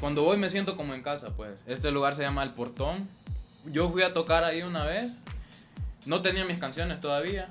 [0.00, 1.58] cuando voy me siento como en casa, pues.
[1.66, 3.08] Este lugar se llama El Portón.
[3.64, 5.22] Yo fui a tocar ahí una vez.
[6.06, 7.48] No tenía mis canciones todavía,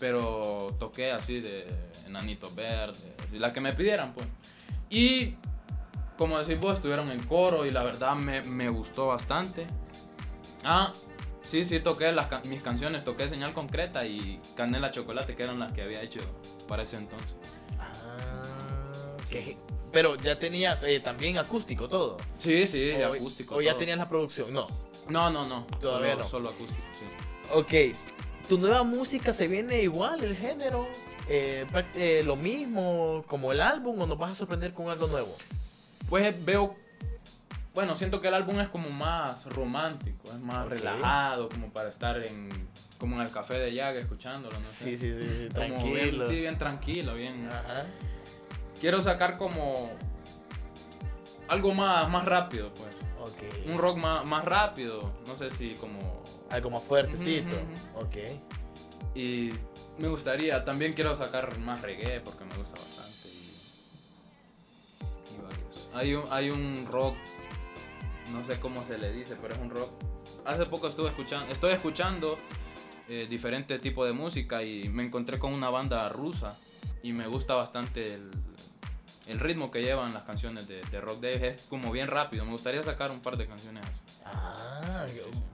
[0.00, 1.66] pero toqué así de
[2.06, 4.26] Enanitos Verdes, la que me pidieran, pues.
[4.88, 5.36] Y
[6.18, 9.66] como decís vos, estuvieron en coro y la verdad me, me gustó bastante.
[10.64, 10.92] Ah,
[11.42, 15.72] sí, sí, toqué las, mis canciones, toqué Señal Concreta y Canela Chocolate, que eran las
[15.72, 16.20] que había hecho
[16.66, 17.36] para ese entonces.
[17.78, 19.16] Ah,
[19.92, 22.16] pero ya tenías eh, también acústico todo.
[22.38, 23.56] Sí, sí, O- acústico.
[23.56, 24.66] O ya tenías la producción, no.
[25.08, 25.66] No, no, no.
[25.80, 26.28] Todavía solo, no.
[26.30, 27.06] Solo acústico, sí.
[27.52, 27.96] Ok,
[28.50, 30.88] ¿tu nueva música se viene igual, el género?
[31.28, 35.36] Eh, eh, ¿Lo mismo como el álbum o nos vas a sorprender con algo nuevo?
[36.08, 36.74] Pues veo.
[37.72, 42.18] Bueno, siento que el álbum es como más romántico, es más relajado, como para estar
[42.18, 42.48] en.
[42.98, 44.84] como en el café de Yaga escuchándolo, no sé.
[44.84, 45.94] Sí, sí, sí, sí, tranquilo.
[45.94, 47.48] Bien, sí, bien tranquilo, bien.
[47.52, 47.86] Ajá.
[48.80, 49.92] Quiero sacar como.
[51.46, 52.96] algo más, más rápido, pues.
[53.20, 53.68] Ok.
[53.68, 56.20] Un rock más, más rápido, no sé si como.
[56.50, 57.56] Algo más fuertecito.
[57.94, 58.16] Ok.
[59.14, 59.50] Y
[59.98, 63.28] me gustaría, también quiero sacar más reggae porque me gusta bastante.
[63.28, 63.56] y
[65.96, 67.14] Hay un, hay un rock,
[68.32, 69.90] no sé cómo se le dice, pero es un rock.
[70.44, 72.38] Hace poco estuve escuchando, estoy escuchando
[73.08, 76.56] eh, diferentes tipos de música y me encontré con una banda rusa
[77.02, 78.30] y me gusta bastante el,
[79.26, 81.48] el ritmo que llevan las canciones de, de Rock Dave.
[81.48, 82.44] Es como bien rápido.
[82.44, 84.09] Me gustaría sacar un par de canciones así.
[84.24, 85.06] Ah,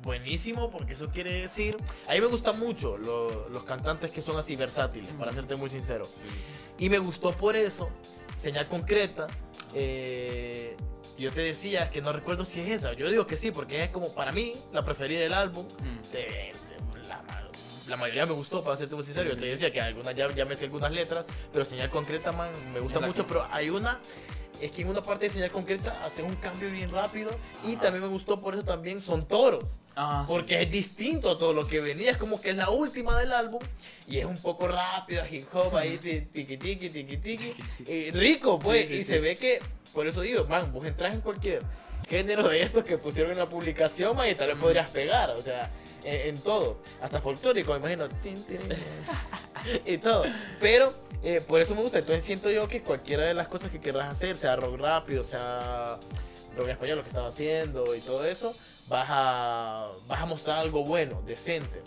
[0.02, 1.76] buenísimo, porque eso quiere decir.
[2.09, 5.70] A mí me gustan mucho lo- los cantantes que son así versátiles, para serte muy
[5.70, 6.07] sincero.
[6.79, 7.88] Y me gustó por eso,
[8.38, 9.26] señal concreta.
[9.79, 10.76] eh,
[11.18, 12.92] yo te decía que no recuerdo si es esa.
[12.92, 15.66] Yo digo que sí, porque es como para mí la preferida del álbum.
[15.66, 16.12] Mm.
[16.12, 16.52] De- de-
[17.09, 17.48] la, ma-
[17.88, 19.29] la mayoría me gustó, para serte muy sincero.
[19.31, 22.50] Yo te decía que algunas ya, ya me sé algunas letras, pero señal concreta, man,
[22.72, 23.26] me gusta mucho.
[23.26, 23.98] que- Pero hay una.
[24.60, 27.30] Es que en una parte de señal concreta hacen un cambio bien rápido.
[27.66, 27.82] Y Ajá.
[27.82, 29.64] también me gustó por eso también son toros.
[29.96, 30.32] Ah, sí.
[30.32, 33.32] Porque es distinto a todo lo que venía, es como que es la última del
[33.32, 33.60] álbum
[34.06, 37.54] y es un poco rápido, hip hop ahí, ti- tiqui tiqui, tiqui tiqui,
[37.86, 39.58] y rico pues, Sí, sí, y se ve que,
[39.94, 41.62] por eso digo, man, vos entras en cualquier
[42.10, 45.40] género de estos que pusieron en la publicación, man, y tal vez podrías pegar, o
[45.40, 45.70] sea,
[46.04, 48.06] en, en todo, hasta folclórico, me imagino,
[49.87, 50.24] y todo,
[50.61, 53.81] pero eh, por eso me gusta, entonces siento yo que cualquiera de las cosas que
[53.81, 55.98] querrás hacer, sea rock rápido, sea
[56.57, 58.55] rock español, lo que estaba haciendo y todo eso,
[58.88, 61.83] vas a, vas a mostrar algo bueno, decente.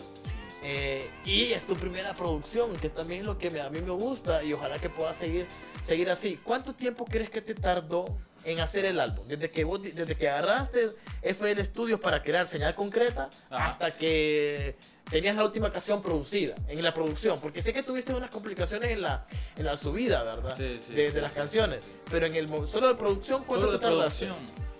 [0.62, 4.42] Eh, y es tu primera producción, que también es lo que a mí me gusta
[4.42, 5.46] y ojalá que puedas seguir,
[5.86, 6.38] seguir así.
[6.42, 8.04] ¿Cuánto tiempo crees que te tardó
[8.44, 9.26] en hacer el álbum?
[9.26, 10.90] Desde que, vos, desde que agarraste
[11.22, 13.66] FL Studios para crear señal concreta Ajá.
[13.66, 14.74] hasta que
[15.10, 19.02] tenías la última canción producida, en la producción, porque sé que tuviste unas complicaciones en
[19.02, 19.24] la,
[19.56, 20.54] en la subida, ¿verdad?
[20.56, 20.94] Sí, sí.
[20.94, 24.26] de, de las canciones, pero en el solo de producción, ¿cuánto Solo te de tardaste?
[24.26, 24.70] producción.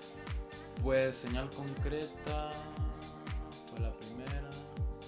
[0.83, 2.51] Pues señal concreta
[3.71, 4.49] fue la primera.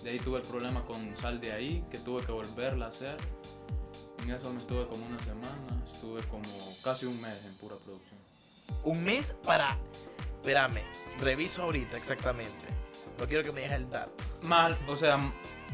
[0.02, 3.16] De ahí tuve el problema con Sal de ahí, que tuve que volverla a hacer.
[4.24, 6.42] En eso me estuve como una semana, estuve como
[6.82, 8.11] casi un mes en pura producción.
[8.84, 9.78] Un mes para.
[10.40, 10.82] Espérame,
[11.20, 12.64] reviso ahorita exactamente.
[13.18, 14.12] No quiero que me dejes el dato.
[14.42, 15.16] Mal, o sea,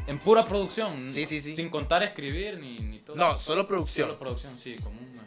[0.05, 1.11] en pura producción.
[1.11, 1.55] Sí, sí, sí.
[1.55, 3.15] Sin contar escribir ni, ni todo.
[3.15, 4.07] No, solo producción.
[4.09, 5.23] Solo producción, sí, como un mes.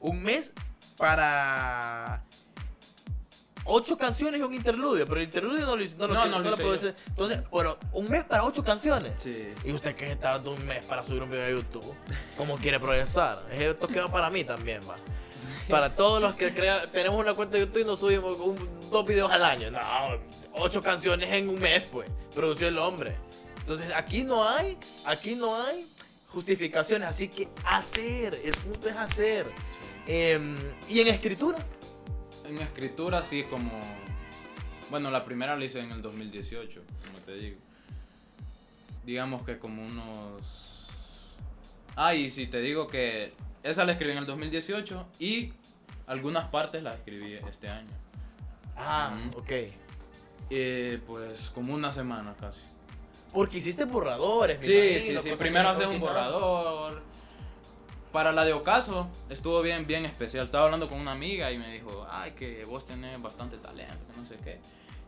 [0.00, 0.52] Un mes
[0.96, 2.22] para.
[3.70, 5.94] Ocho canciones y un interludio, pero el interludio no lo hice.
[5.98, 6.94] No, lo No, que- no lo produce.
[7.08, 9.12] Entonces, pero un mes para ocho canciones.
[9.18, 9.52] Sí.
[9.62, 11.94] ¿Y usted qué tarda un mes para subir un video a YouTube?
[12.38, 13.38] ¿Cómo quiere progresar?
[13.52, 14.96] Es Esto que va para mí también, va.
[15.70, 19.06] Para todos los que crea, tenemos una cuenta de YouTube y nos subimos un- dos
[19.06, 19.70] videos al año.
[19.70, 19.78] No,
[20.54, 22.08] ocho canciones en un mes, pues.
[22.34, 23.16] Produció el hombre.
[23.60, 25.86] Entonces, aquí no hay, aquí no hay
[26.28, 27.06] justificaciones.
[27.08, 29.46] Así que hacer, el punto es hacer.
[30.06, 30.56] Em,
[30.88, 31.58] y en escritura.
[32.46, 33.70] En escritura sí como...
[34.90, 37.58] Bueno, la primera la hice en el 2018, como te digo.
[39.04, 40.86] Digamos que como unos...
[41.94, 45.52] Ah, y si te digo que esa la escribí en el 2018 y
[46.08, 47.90] algunas partes las escribí este año.
[48.76, 49.38] Ah, Ujú.
[49.40, 49.50] ok.
[50.50, 52.62] Eh, pues como una semana casi.
[53.32, 54.58] Porque hiciste borradores.
[54.64, 55.36] Sí, imagino, sí, sí.
[55.36, 57.02] Primero haces un borrador.
[58.12, 60.46] Para la de Ocaso estuvo bien, bien especial.
[60.46, 64.18] Estaba hablando con una amiga y me dijo, ay, que vos tenés bastante talento, que
[64.18, 64.58] no sé qué.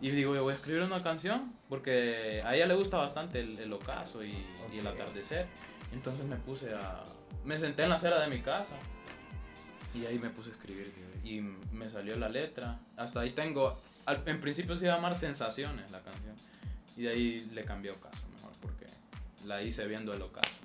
[0.02, 3.58] Y digo, yo voy a escribir una canción porque a ella le gusta bastante el,
[3.58, 5.46] el ocaso y, y el atardecer.
[5.92, 7.02] Entonces me puse a...
[7.44, 8.76] Me senté en la acera de mi casa
[9.94, 11.40] y ahí me puse a escribir tío, y
[11.74, 12.78] me salió la letra.
[12.96, 13.78] Hasta ahí tengo...
[14.06, 16.34] al- en principio se iba a llamar Sensaciones la canción.
[16.96, 18.86] Y de ahí le cambié ocaso mejor porque
[19.46, 20.60] la hice viendo el ocaso.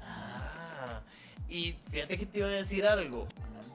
[0.00, 1.00] Ah,
[1.48, 3.26] y fíjate que te iba a decir algo.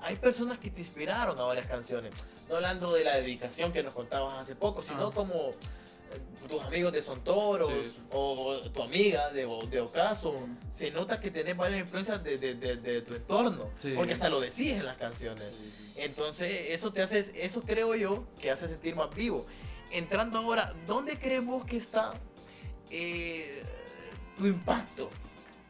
[0.02, 2.14] Hay personas que te inspiraron a varias canciones.
[2.48, 5.12] No hablando de la dedicación que nos contabas hace poco, sino Ah.
[5.14, 5.52] como
[6.48, 10.34] tus amigos de Sontoros Sí, o tu amiga de, de Ocaso.
[10.76, 13.70] Se nota que tenés varias influencias de, de- de- de tu entorno.
[13.80, 13.94] Sí.
[13.96, 15.46] Porque hasta lo decís en las canciones.
[15.96, 19.46] Entonces, eso te hace, eso creo yo que hace sentir más vivo.
[19.92, 22.12] Entrando ahora, ¿dónde crees vos que está
[22.90, 23.64] eh,
[24.38, 25.10] tu impacto?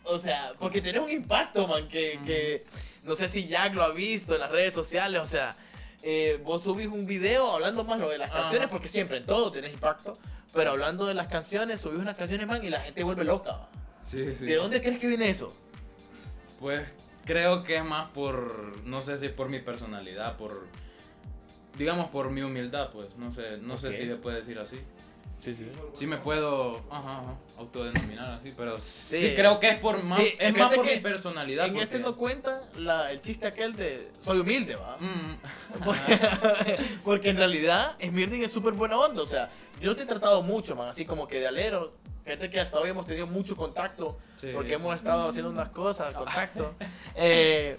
[0.04, 2.66] O sea, porque tenés un impacto, man, que, que
[3.04, 5.56] no sé si Jack lo ha visto en las redes sociales, o sea,
[6.04, 8.42] eh, vos subís un video hablando más lo de las Ajá.
[8.44, 10.18] canciones, porque siempre en todo tenés impacto,
[10.54, 13.52] pero hablando de las canciones, subís unas canciones, man, y la gente vuelve loca.
[13.52, 13.70] va.
[14.06, 14.46] Sí, sí.
[14.46, 15.54] ¿De dónde crees que viene eso?
[16.60, 16.90] Pues
[17.26, 20.68] creo que es más por, no sé si por mi personalidad, por,
[21.78, 24.80] digamos por mi humildad, pues, no sé, no sé si se puede decir así.
[25.44, 25.70] Sí, sí.
[25.94, 29.34] Sí me puedo, ajá, ajá, autodenominar así, pero sí, Sí.
[29.36, 31.66] creo que es por más, Sí, es más por que mi personalidad.
[31.68, 34.98] En este no cuenta la- el chiste aquel de soy humilde, va.
[35.00, 35.38] Mm,
[35.86, 36.20] Porque,
[37.06, 39.22] porque en realidad Smirning es súper buena onda.
[39.22, 39.48] O sea,
[39.82, 40.90] yo te he tratado mucho, man.
[40.90, 41.94] Así como que de alero.
[42.26, 44.18] Fíjate que hasta hoy hemos tenido mucho contacto.
[44.36, 44.52] Sí.
[44.54, 46.74] Porque hemos estado haciendo unas cosas, contacto.
[47.16, 47.78] Eh,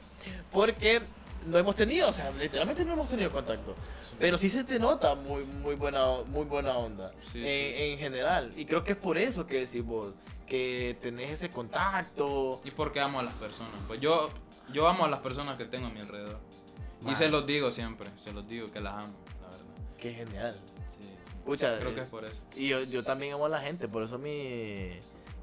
[0.51, 1.01] porque
[1.47, 3.75] no hemos tenido, o sea, literalmente no hemos tenido contacto.
[4.21, 7.83] Pero sí se te nota muy, muy, buena, muy buena onda Sí, en, sí.
[7.83, 8.51] en general.
[8.57, 10.13] Y creo que es por eso que decís vos,
[10.47, 12.61] que tenés ese contacto.
[12.65, 13.73] ¿Y por qué amo a las personas?
[13.89, 14.29] Pues yo,
[14.73, 16.39] yo amo a las personas que tengo a mi alrededor.
[17.11, 19.65] Y se los digo siempre, se los digo que las amo, la verdad.
[19.99, 20.53] Qué genial.
[21.01, 21.09] Sí.
[21.47, 22.45] Pucha, Creo eh, que es por eso.
[22.55, 24.91] Y yo, yo también amo a la gente, por eso mi.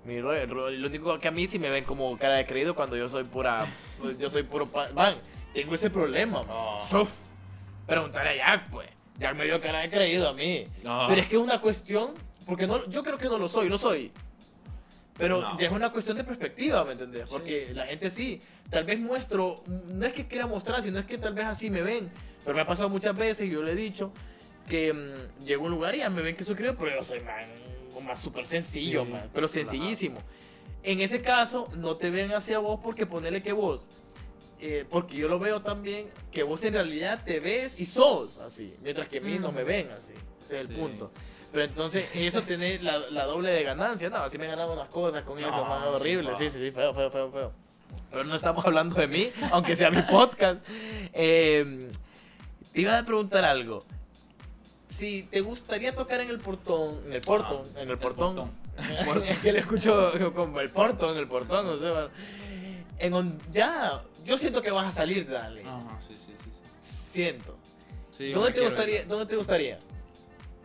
[0.05, 2.95] Mi rollo- lo único que a mí sí me ven como cara de creído cuando
[2.95, 3.65] yo soy pura.
[4.19, 4.69] yo soy puro.
[4.93, 5.15] Man,
[5.53, 7.01] tengo ese problema, man.
[7.01, 7.11] Uf.
[7.87, 8.87] Pregúntale a Jack, pues.
[9.17, 10.67] Jack me dio cara de creído a mí.
[10.83, 11.05] No.
[11.07, 12.11] Pero es que es una cuestión.
[12.45, 14.11] Porque no, yo creo que no lo soy, no soy.
[15.17, 15.57] Pero No.
[15.59, 17.23] ya es una cuestión de perspectiva, ¿me entendés?
[17.23, 17.27] Sí.
[17.31, 18.39] Porque la gente sí.
[18.69, 19.63] Tal vez muestro.
[19.65, 22.11] No es que quiera mostrar, sino es que tal vez así me ven.
[22.43, 24.11] Pero me ha pasado muchas veces y yo le he dicho
[24.67, 27.19] que mm, llego a un lugar y ya me ven que creído, pero yo soy
[27.21, 27.45] man,
[28.05, 30.19] más súper sencillo, Sí, man, pero sencillísimo.
[30.83, 33.81] En ese caso, no te ven hacia vos porque ponele que vos,
[34.59, 38.75] eh, porque yo lo veo también, que vos en realidad te ves y sos así,
[38.81, 40.13] mientras que a mí no me ven así,
[40.45, 40.73] ese es el Sí.
[40.73, 41.11] punto.
[41.51, 45.23] Pero entonces, eso tiene la, la doble de ganancia, no, así me ganaba unas cosas
[45.23, 47.51] con eso, No, man, sí, horrible, sí, sí, sí, feo, feo, feo, feo.
[48.11, 50.59] Pero no estamos hablando de mí, aunque sea mi podcast.
[51.13, 51.89] Eh,
[52.73, 53.83] te iba a preguntar algo.
[54.89, 58.51] Si te gustaría tocar en el portón, en el portón, Ah, en el portón.
[59.27, 62.07] es que le escucho como el portón, el portón, o sea,
[62.99, 65.61] en on- ya, yo siento que vas a salir de Dale.
[65.63, 66.51] Ajá, sí, sí, sí.
[66.81, 66.95] sí.
[67.11, 67.57] Siento.
[68.11, 69.79] Sí, ¿Dónde te gustaría, dónde te gustaría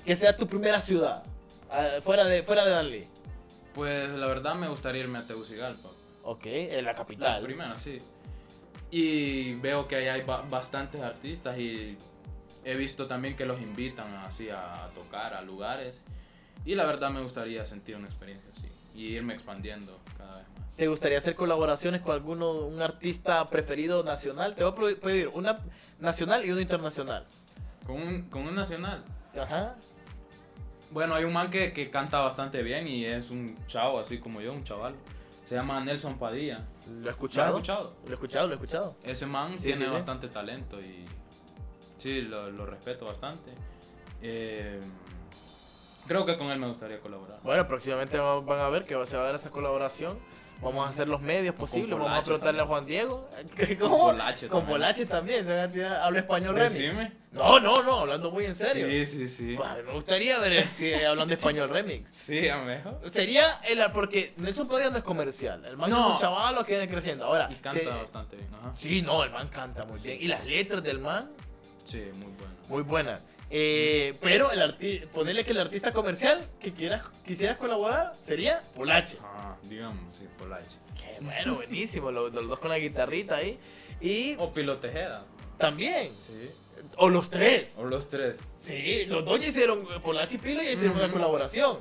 [0.04, 1.22] que sea tu primera ciudad
[1.70, 3.06] ah, fuera de fuera de Danley?
[3.74, 5.88] Pues la verdad me gustaría irme a Tegucigalpa.
[6.24, 7.42] Ok, en la La capital.
[7.42, 7.98] primera, sí.
[8.90, 11.96] Y veo que ahí hay ba- bastantes artistas y
[12.64, 16.02] he visto también que los invitan así a tocar a lugares.
[16.64, 20.76] Y la verdad me gustaría sentir una experiencia así y irme expandiendo cada vez más.
[20.76, 24.54] ¿Te gustaría hacer colaboraciones con alguno, un artista preferido nacional?
[24.54, 25.58] Te voy a pedir una
[26.00, 27.26] nacional y una internacional.
[27.86, 29.02] Con un, con un nacional.
[29.38, 29.74] Ajá.
[30.90, 34.40] Bueno, hay un man que, que canta bastante bien y es un chavo, así como
[34.40, 34.94] yo, un chaval.
[35.48, 36.64] Se llama Nelson Padilla.
[36.88, 37.48] ¿Lo he ¿Lo has escuchado?
[37.58, 37.96] escuchado?
[38.04, 38.96] Lo he escuchado, lo he escuchado.
[39.02, 39.90] Ese man Sí, tiene sí, sí.
[39.90, 41.04] bastante talento y
[41.98, 43.52] sí, lo, lo respeto bastante.
[44.22, 44.80] Eh,
[46.06, 47.38] creo que con él me gustaría colaborar.
[47.42, 50.18] Bueno, próximamente va- van a ver que se va a dar esa colaboración.
[50.60, 51.90] Vamos a hacer los medios posibles.
[51.90, 52.68] Vamos a Polache preguntarle a también.
[52.68, 53.28] Juan Diego.
[53.80, 53.98] Con ¿Cómo?
[54.06, 54.78] Polache Con también.
[54.78, 55.44] Polache también.
[55.44, 55.92] Se van a tirar.
[56.02, 56.74] Habla español remix.
[56.78, 57.12] Decime.
[57.32, 57.98] No, no, no.
[57.98, 58.86] Hablando muy en serio.
[58.86, 59.54] Sí, sí, sí.
[59.56, 62.14] Pues, a me gustaría ver este, hablando español remix.
[62.14, 63.00] Sí, amejo.
[63.10, 65.64] Sería el porque Nelson Padilla no es comercial.
[65.64, 66.10] El man No.
[66.10, 67.24] es un chaval que viene creciendo.
[67.24, 68.48] Ahora, Y canta se- bastante bien.
[68.54, 68.72] Ajá.
[68.78, 70.16] Sí, no, el man canta muy bien.
[70.20, 71.28] Y las letras del man,
[71.84, 72.54] Sí, muy bueno.
[72.68, 73.20] muy buenas.
[73.54, 79.18] Eh, pero el arti ponerle que el artista comercial que quieras, quisieras colaborar sería Polache.
[79.22, 80.70] Ah, digamos, sí, Polache.
[80.96, 82.10] Qué bueno, buenísimo.
[82.10, 83.58] Los, los dos con la guitarrita ahí.
[84.00, 85.24] Y O Pilo Tejeda.
[85.58, 86.50] también, Sí.
[86.96, 87.74] o los tres.
[87.76, 88.36] O los tres.
[88.58, 91.76] Sí, los dos ya hicieron, Polache y Pilo ya hicieron una colaboración.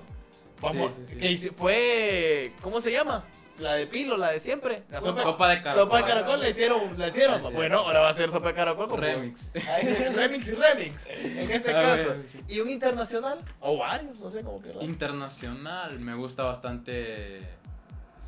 [0.60, 1.50] Vamos, Sí, sí, sí.
[1.50, 3.24] que fue, ¿cómo se llama?
[3.62, 4.84] La de Pilo, la de siempre.
[4.90, 5.84] La sopa, Sopa de caracol.
[5.84, 7.42] Sopa de caracol la hicieron, la hicieron.
[7.42, 7.54] Sí, sí.
[7.54, 9.50] Bueno, ahora va a ser sopa de caracol como Remix.
[9.70, 12.10] Ahí, remix y remix, en este A caso.
[12.10, 12.26] ver.
[12.48, 17.42] Y un internacional, o varios, no sé cómo que Internacional, me gusta bastante.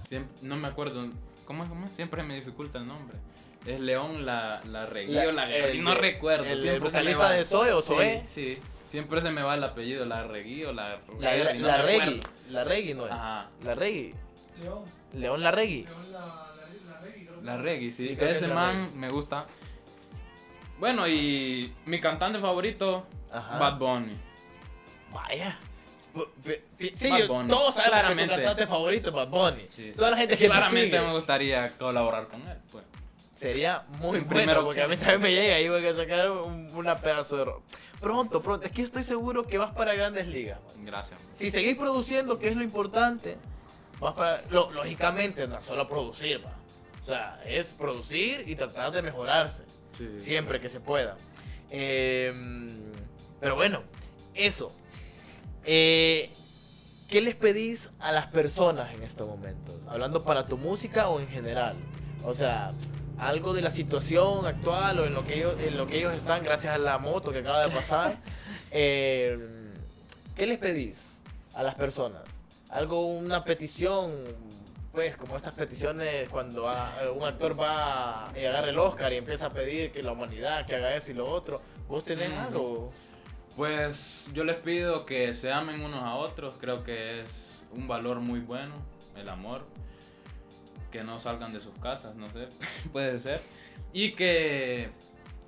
[0.08, 1.08] Siempre, no me acuerdo.
[1.46, 1.70] ¿Cómo es?
[1.70, 1.92] ¿Cómo es?
[1.92, 3.18] Siempre me dificulta el nombre.
[3.66, 6.46] Es León la, la Regui o la Guerri, No recuerdo.
[6.46, 7.32] El, siempre se me vocalista va.
[7.32, 8.22] de Zoe o Zoe.
[8.26, 8.58] Sí, sí.
[8.88, 11.78] Siempre se me va el apellido, la Regui o la La, la, no la.
[11.82, 12.22] Reggae.
[12.52, 13.12] La Reggae no es.
[13.12, 13.48] Ajá.
[13.64, 14.14] La Reggae.
[14.62, 14.84] León.
[15.14, 15.84] León la Reggae.
[15.86, 16.26] León la, la,
[16.93, 17.61] la Reggae, creo que La es.
[17.61, 18.07] Reggae, sí.
[18.09, 19.45] Sí, Ese man me gusta.
[20.80, 23.57] Bueno, y mi cantante favorito, Ajá.
[23.57, 24.18] Bad Bunny.
[25.14, 25.57] Vaya.
[26.95, 27.47] Sí, Bad yo- Bunny.
[27.49, 28.24] todos sabemos Claramente.
[28.36, 29.68] que tu cantante favorito es Bad Bunny.
[29.70, 31.07] Sí, Toda la gente que te Claramente sigue.
[31.07, 32.84] me gustaría colaborar con él, pues.
[33.36, 36.32] Sería muy En bueno primera porque a mí también me llega y voy a sacar
[36.32, 37.64] un, una pedazo de rock.
[37.99, 38.66] Pronto, pronto.
[38.66, 40.59] Es que estoy seguro que vas para grandes ligas.
[40.76, 40.86] man.
[40.86, 41.20] Gracias.
[41.36, 43.38] Si seguís produciendo, que es lo importante,
[44.00, 44.41] vas para.
[44.50, 46.54] lo- lógicamente, no es solo producir, va.
[47.04, 49.64] O sea, es producir y tratar de mejorarse.
[49.98, 50.08] Sí.
[50.20, 51.18] Siempre que se pueda.
[51.70, 52.34] Eh,
[53.39, 53.82] pero bueno,
[54.34, 54.72] eso.
[55.66, 56.30] Eh,
[57.10, 59.76] ¿Qué les pedís a las personas en estos momentos?
[59.88, 61.76] Hablando para tu música o en general.
[62.24, 62.72] O sea,
[63.20, 66.44] algo de la situación actual o en lo que ellos, en lo que ellos están
[66.44, 68.18] gracias a la moto que acaba de pasar.
[68.76, 69.38] Eh,
[70.36, 70.98] ¿Qué les pedís
[71.54, 72.24] a las personas?
[72.74, 74.11] Algo, una petición,
[74.91, 79.45] pues como estas peticiones cuando a- un actor va y agarra el Oscar y empieza
[79.47, 81.61] a pedir que la humanidad, que haga eso y lo otro.
[81.88, 82.39] ¿Vos tenés Ujú.
[82.39, 82.91] algo?
[83.55, 88.19] Pues yo les pido que se amen unos a otros, creo que es un valor
[88.19, 88.74] muy bueno,
[89.15, 89.67] el amor,
[90.91, 92.47] que no salgan de sus casas, no sé,
[92.91, 93.41] puede ser,
[93.93, 94.89] y que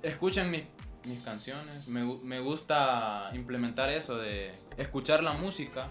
[0.04, 0.62] escuchen mis,
[1.06, 1.88] mis canciones.
[1.88, 5.88] Me, me gusta implementar eso de escuchar la música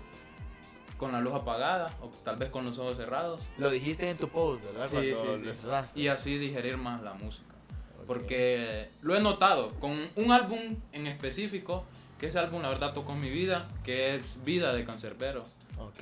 [0.97, 3.47] con la luz apagada o tal vez con los ojos cerrados.
[3.57, 4.87] Lo dijiste en tu post, ¿verdad?
[4.89, 5.57] Sí, Cuando sí,
[5.93, 6.01] sí.
[6.01, 7.53] Y así digerir más la música.
[7.99, 8.05] Ok.
[8.07, 10.59] Porque lo he notado con un álbum
[10.93, 11.83] en específico,
[12.19, 15.43] que ese álbum la verdad tocó mi vida, que es Vida de Cancerbero.
[15.79, 16.01] Ok.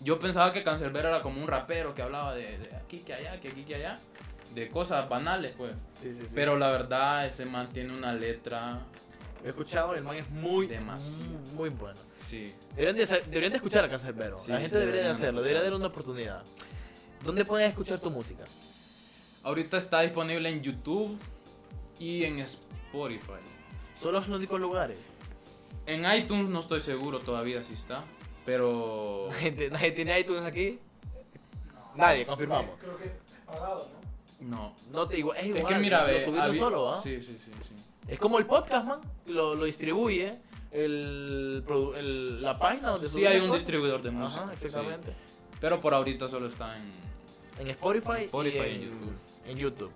[0.00, 3.40] Yo pensaba que Cancerbero era como un rapero que hablaba de, de aquí que allá,
[3.40, 3.94] que aquí que allá,
[4.54, 5.72] de cosas banales pues.
[5.90, 6.28] Sí, sí, sí.
[6.34, 8.80] Pero la verdad ese man tiene una letra,
[9.42, 11.30] he escuchado, el man es muy, Demasiado.
[11.54, 11.98] muy bueno.
[12.26, 12.54] Sí.
[12.74, 14.38] Deberían de, deberían de escuchar a Cancerbero.
[14.40, 15.16] Sí, la gente debería de deberían.
[15.16, 16.42] hacerlo, debería darle una oportunidad.
[17.24, 18.44] ¿Dónde pueden escuchar tu música?
[19.42, 21.18] Ahorita está disponible en YouTube
[21.98, 23.40] y en Spotify.
[23.94, 24.98] Son los únicos lugares.
[25.86, 28.02] En iTunes no estoy seguro todavía si está,
[28.44, 30.78] pero Nadie, nadie tiene iTunes aquí.
[31.94, 32.76] Nadie, confirmamos.
[32.78, 33.12] Creo que es
[33.46, 33.88] pagado,
[34.40, 34.48] ¿no?
[34.48, 34.74] no.
[34.92, 36.06] No te, igual, es igual, Es que mira, lo
[36.52, 37.00] ve, solo, ¿ah?
[37.02, 37.74] Sí, sí, sí, sí.
[38.08, 39.00] Es como el podcast, man.
[39.26, 40.38] Lo, lo distribuye
[40.84, 43.62] el, la página donde Sí hay un cosas.
[43.62, 44.42] distribuidor de música.
[44.44, 44.66] Ajá, sí.
[44.66, 45.12] exactamente.
[45.60, 47.06] Pero por ahorita solo está en...
[47.58, 49.12] En Spotify, y en, en YouTube.
[49.46, 49.92] en YouTube.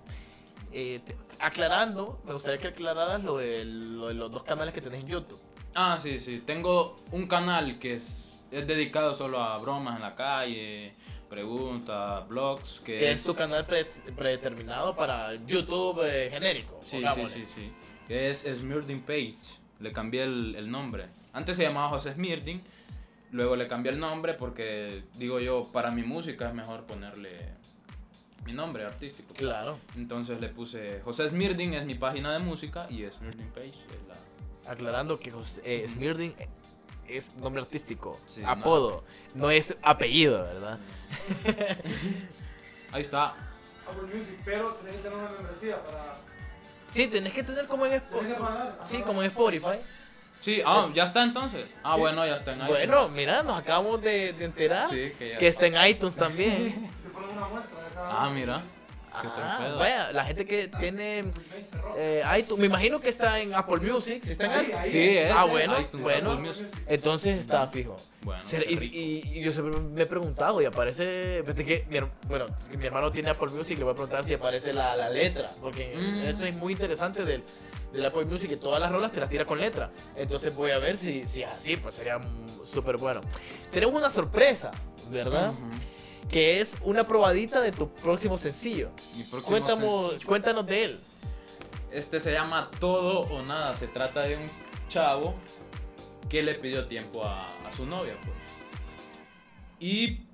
[0.72, 4.81] Eh, te- aclarando, me gustaría que aclararas lo de, lo de los dos canales que
[4.81, 5.39] tenés en YouTube.
[5.74, 6.43] Ah, sí, sí.
[6.47, 10.95] Tengo un canal que es, es dedicado solo a bromas en la calle,
[11.28, 13.85] preguntas, blogs, que, Que es tu canal pre-
[14.16, 16.81] predeterminado para YouTube eh, genérico.
[16.89, 17.72] Sí, sí, sí, sí.
[18.09, 19.37] Que es Smirding Page.
[19.81, 21.07] Le cambié el, el nombre.
[21.33, 22.61] Antes se llamaba José Smirding.
[23.33, 27.31] Luego le cambié el nombre porque, digo yo, para mi música es mejor ponerle
[28.45, 29.33] mi nombre artístico.
[29.35, 29.78] Claro.
[29.97, 34.70] Entonces le puse José Smirding es mi página de música y Smirding Page es la...
[34.72, 36.35] Aclarando que José, eh, Smirding
[37.09, 39.05] es nombre artístico, Sí, apodo,
[39.35, 39.51] no.
[39.51, 40.78] es apellido, ¿verdad?
[42.93, 43.28] Ahí está.
[43.89, 46.16] Apple Music, pero tenés que tener una membresía para.
[46.93, 48.34] Sí, tenés que tener como en Spotify.
[48.88, 49.78] Sí, como en Spotify.
[50.41, 51.68] Sí, ah, ya está entonces.
[51.82, 52.76] Ah, bueno, ya está en iTunes.
[52.76, 56.88] Bueno, mira, nos acabamos de, de enterar Sí, que que está en iTunes también.
[57.03, 57.78] Te ponen una muestra.
[57.97, 58.62] Ah, mira.
[59.13, 61.95] Ah, vaya, la gente que tiene 20 rocas.
[61.99, 64.91] eh, iTunes, me imagino que está en Apple Music, si está en iTunes.
[64.91, 65.33] Sí, es.
[65.35, 66.41] Ah, bueno, iTunes, bueno.
[66.87, 67.97] Entonces está fijo.
[68.23, 71.99] Bueno, Y, y- y yo siempre me he preguntado y aparece, que mi,
[72.29, 72.47] bueno,
[72.79, 75.95] mi hermano tiene Apple Music, le voy a preguntar si aparece la, la letra, porque
[75.97, 76.25] Mm.
[76.29, 77.43] eso es muy interesante del,
[77.93, 79.91] del Apple Music, que todas las rolas te las tira con letra.
[80.17, 82.19] Entonces voy a ver si, si es así, pues sería
[82.65, 83.21] súper bueno.
[83.71, 84.71] Tenemos una sorpresa,
[85.11, 85.51] ¿verdad?
[85.51, 85.71] Ujú.
[86.31, 88.91] Que es una probadita de tu próximo sencillo.
[89.16, 89.59] Mi próximo
[90.09, 90.26] sencillo.
[90.26, 91.01] cuéntanos de él.
[91.91, 93.74] Este se llama Todo o Nada.
[93.74, 94.47] Se trata de un
[94.89, 95.35] chavo
[96.28, 98.37] que le pidió tiempo a, a su novia, pues.
[99.81, 100.26] Y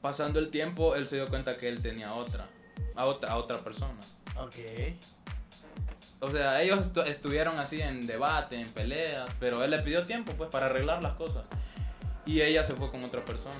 [0.00, 2.48] pasando el tiempo, él se dio cuenta que él tenía otra,
[2.96, 3.92] a otra, a otra persona.
[4.38, 4.54] Ok.
[6.20, 10.32] O sea, ellos estu- estuvieron así en debate, en peleas, pero él le pidió tiempo,
[10.38, 11.44] pues, para arreglar las cosas.
[12.24, 13.56] Y ella se fue con otra persona.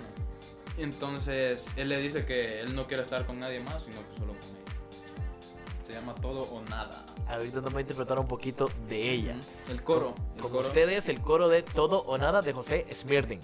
[0.79, 4.33] Entonces, él le dice que él no quiere estar con nadie más, sino que solo
[4.33, 5.87] con ella.
[5.87, 7.05] Se llama Todo o Nada.
[7.29, 9.37] Ahorita nos va a interpretar un poquito de ella.
[9.69, 10.15] El coro.
[10.37, 10.67] el Con coro.
[10.67, 13.41] ustedes, el coro de Todo o Nada de José Smirding.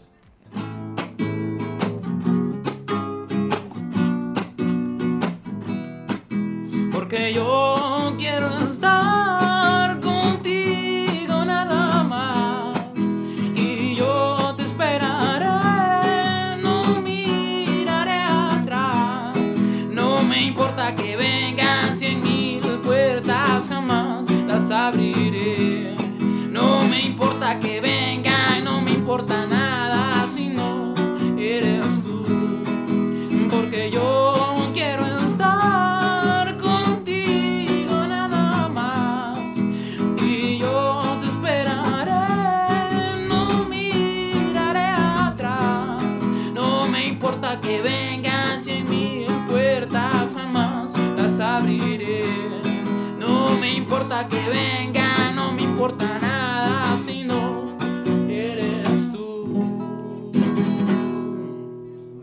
[54.19, 57.79] Importa que vengan, no me importa nada si no
[58.29, 60.33] eres tú.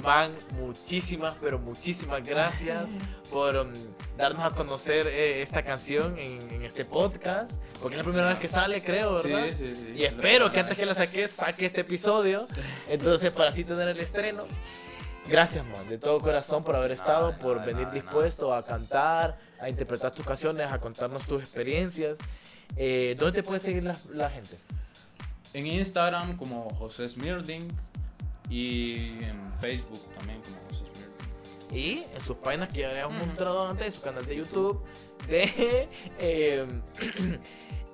[0.03, 2.83] Van, muchísimas, pero muchísimas gracias
[3.31, 3.71] por um,
[4.17, 7.51] darnos a conocer eh, esta canción en, en este podcast.
[7.81, 9.45] Porque es la primera vez que sale, creo, ¿verdad?
[9.49, 9.93] Sí, sí, sí.
[9.97, 12.47] Y espero que antes que la saques, saque este episodio.
[12.89, 14.43] Entonces, para así tener el estreno.
[15.27, 18.63] Gracias, man, de todo corazón por haber estado, Nada, por nada, venir nada, dispuesto a
[18.63, 22.17] cantar, a interpretar tus canciones, a contarnos tus experiencias.
[22.77, 24.57] Eh, ¿Dónde te puede seguir la, la gente?
[25.53, 27.67] En Instagram como José Smirding
[28.49, 31.77] y en Facebook también como José Smirding.
[31.77, 34.83] Y en sus páginas que ya habíamos mostrado antes, en su canal de YouTube
[35.27, 35.89] de...
[36.19, 36.67] eh,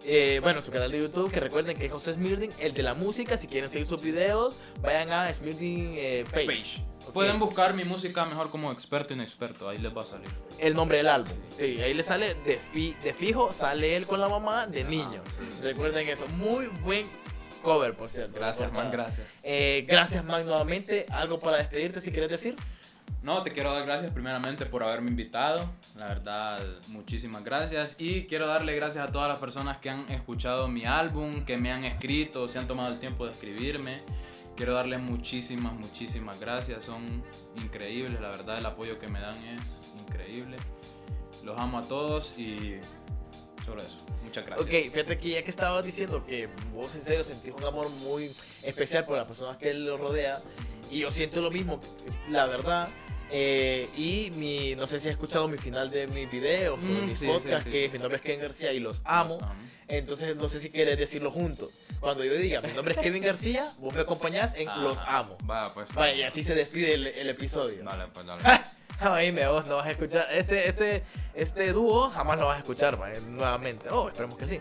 [0.06, 2.94] eh, bueno, su canal de YouTube, que recuerden que es José Smirding, el de la
[2.94, 6.46] música, si quieren seguir sus videos, vayan a Smirding eh, Page.
[6.46, 6.91] Page.
[7.08, 7.14] Ok.
[7.14, 10.28] Pueden buscar mi música mejor como experto inexperto, ahí les va a salir.
[10.60, 11.34] el nombre del álbum.
[11.58, 15.22] Sí, ahí le sale de, fi- de fijo, sale él con la mamá de niño.
[15.26, 16.26] sí, sí, Recuerden eso.
[16.38, 17.06] Muy buen
[17.64, 18.34] cover, por cierto.
[18.40, 19.28] Gracias, man, gracias.
[19.44, 21.06] Eh, gracias, man, nuevamente.
[21.10, 22.56] Algo para despedirte, si quieres decir.
[23.24, 25.70] No, te quiero dar gracias primeramente por haberme invitado.
[25.98, 27.96] La verdad, muchísimas gracias.
[28.00, 31.72] Y quiero darle gracias a todas las personas que han escuchado mi álbum, que me
[31.72, 33.98] han escrito, se han tomado el tiempo de escribirme.
[34.62, 36.86] Quiero darles muchísimas, muchísimas gracias.
[36.86, 37.02] Son
[37.64, 39.64] increíbles, la verdad, el apoyo que me dan es
[40.08, 40.56] increíble.
[41.44, 42.76] Los amo a todos y
[43.66, 43.98] solo eso.
[44.24, 44.68] Muchas gracias.
[44.68, 48.30] Ok, fíjate que ya que estabas diciendo que vos en serio sentís un amor muy
[48.62, 50.40] especial por las personas que lo rodea,
[50.92, 51.82] y yo siento lo mismo,
[52.30, 52.88] la verdad.
[53.32, 56.94] eh, y mi, no sé si has escuchado mi final de mis videos o de
[57.02, 57.88] Mm, mis sí, podcasts, sí, sí.
[57.88, 58.80] que mi nombre es Ken García y.
[58.80, 59.40] Los amo.
[59.88, 61.72] Entonces no sé si quieres decirlo juntos.
[62.02, 65.38] Cuando yo diga, mi nombre es Kevin García, vos me acompañás en Ah, Los Amo.
[65.44, 65.94] Vaya, pues.
[65.94, 67.84] Vaya, y así se despide el, el episodio.
[67.84, 68.42] Dale, pues, dale.
[69.00, 70.28] Ay, me vos no vas a escuchar.
[70.32, 71.04] Este, este,
[71.36, 73.88] este dúo jamás lo vas a escuchar va, nuevamente.
[73.92, 74.60] Oh, esperemos que sí.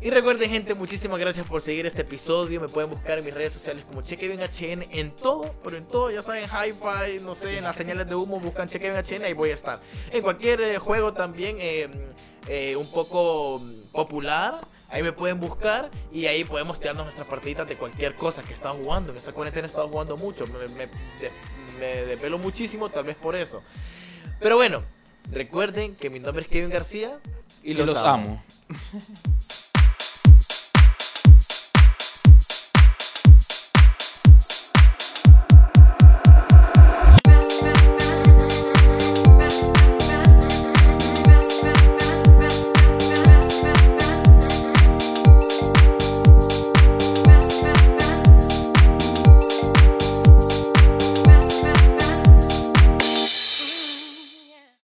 [0.00, 2.60] Y recuerden, gente, muchísimas gracias por seguir este episodio.
[2.60, 6.22] Me pueden buscar en mis redes sociales como ChequeBenHN en todo, pero en todo, ya
[6.22, 9.80] saben, hi-fi, no sé, en las señales de humo, buscan ChequeBenHN, ahí voy a estar.
[10.12, 11.88] En cualquier eh, juego también eh,
[12.48, 14.58] eh, un poco popular,
[14.94, 18.74] ahí me pueden buscar y ahí podemos tirarnos nuestras partiditas de cualquier cosa que estaba
[18.76, 19.10] jugando.
[19.10, 20.88] En esta cuarentena he estado jugando mucho, me, me,
[21.80, 23.60] me desvelo muchísimo, tal vez por eso.
[24.38, 24.82] Pero bueno,
[25.32, 27.18] recuerden que mi nombre es Kevin García
[27.64, 28.06] y Y los, los amo.
[28.08, 28.42] amo.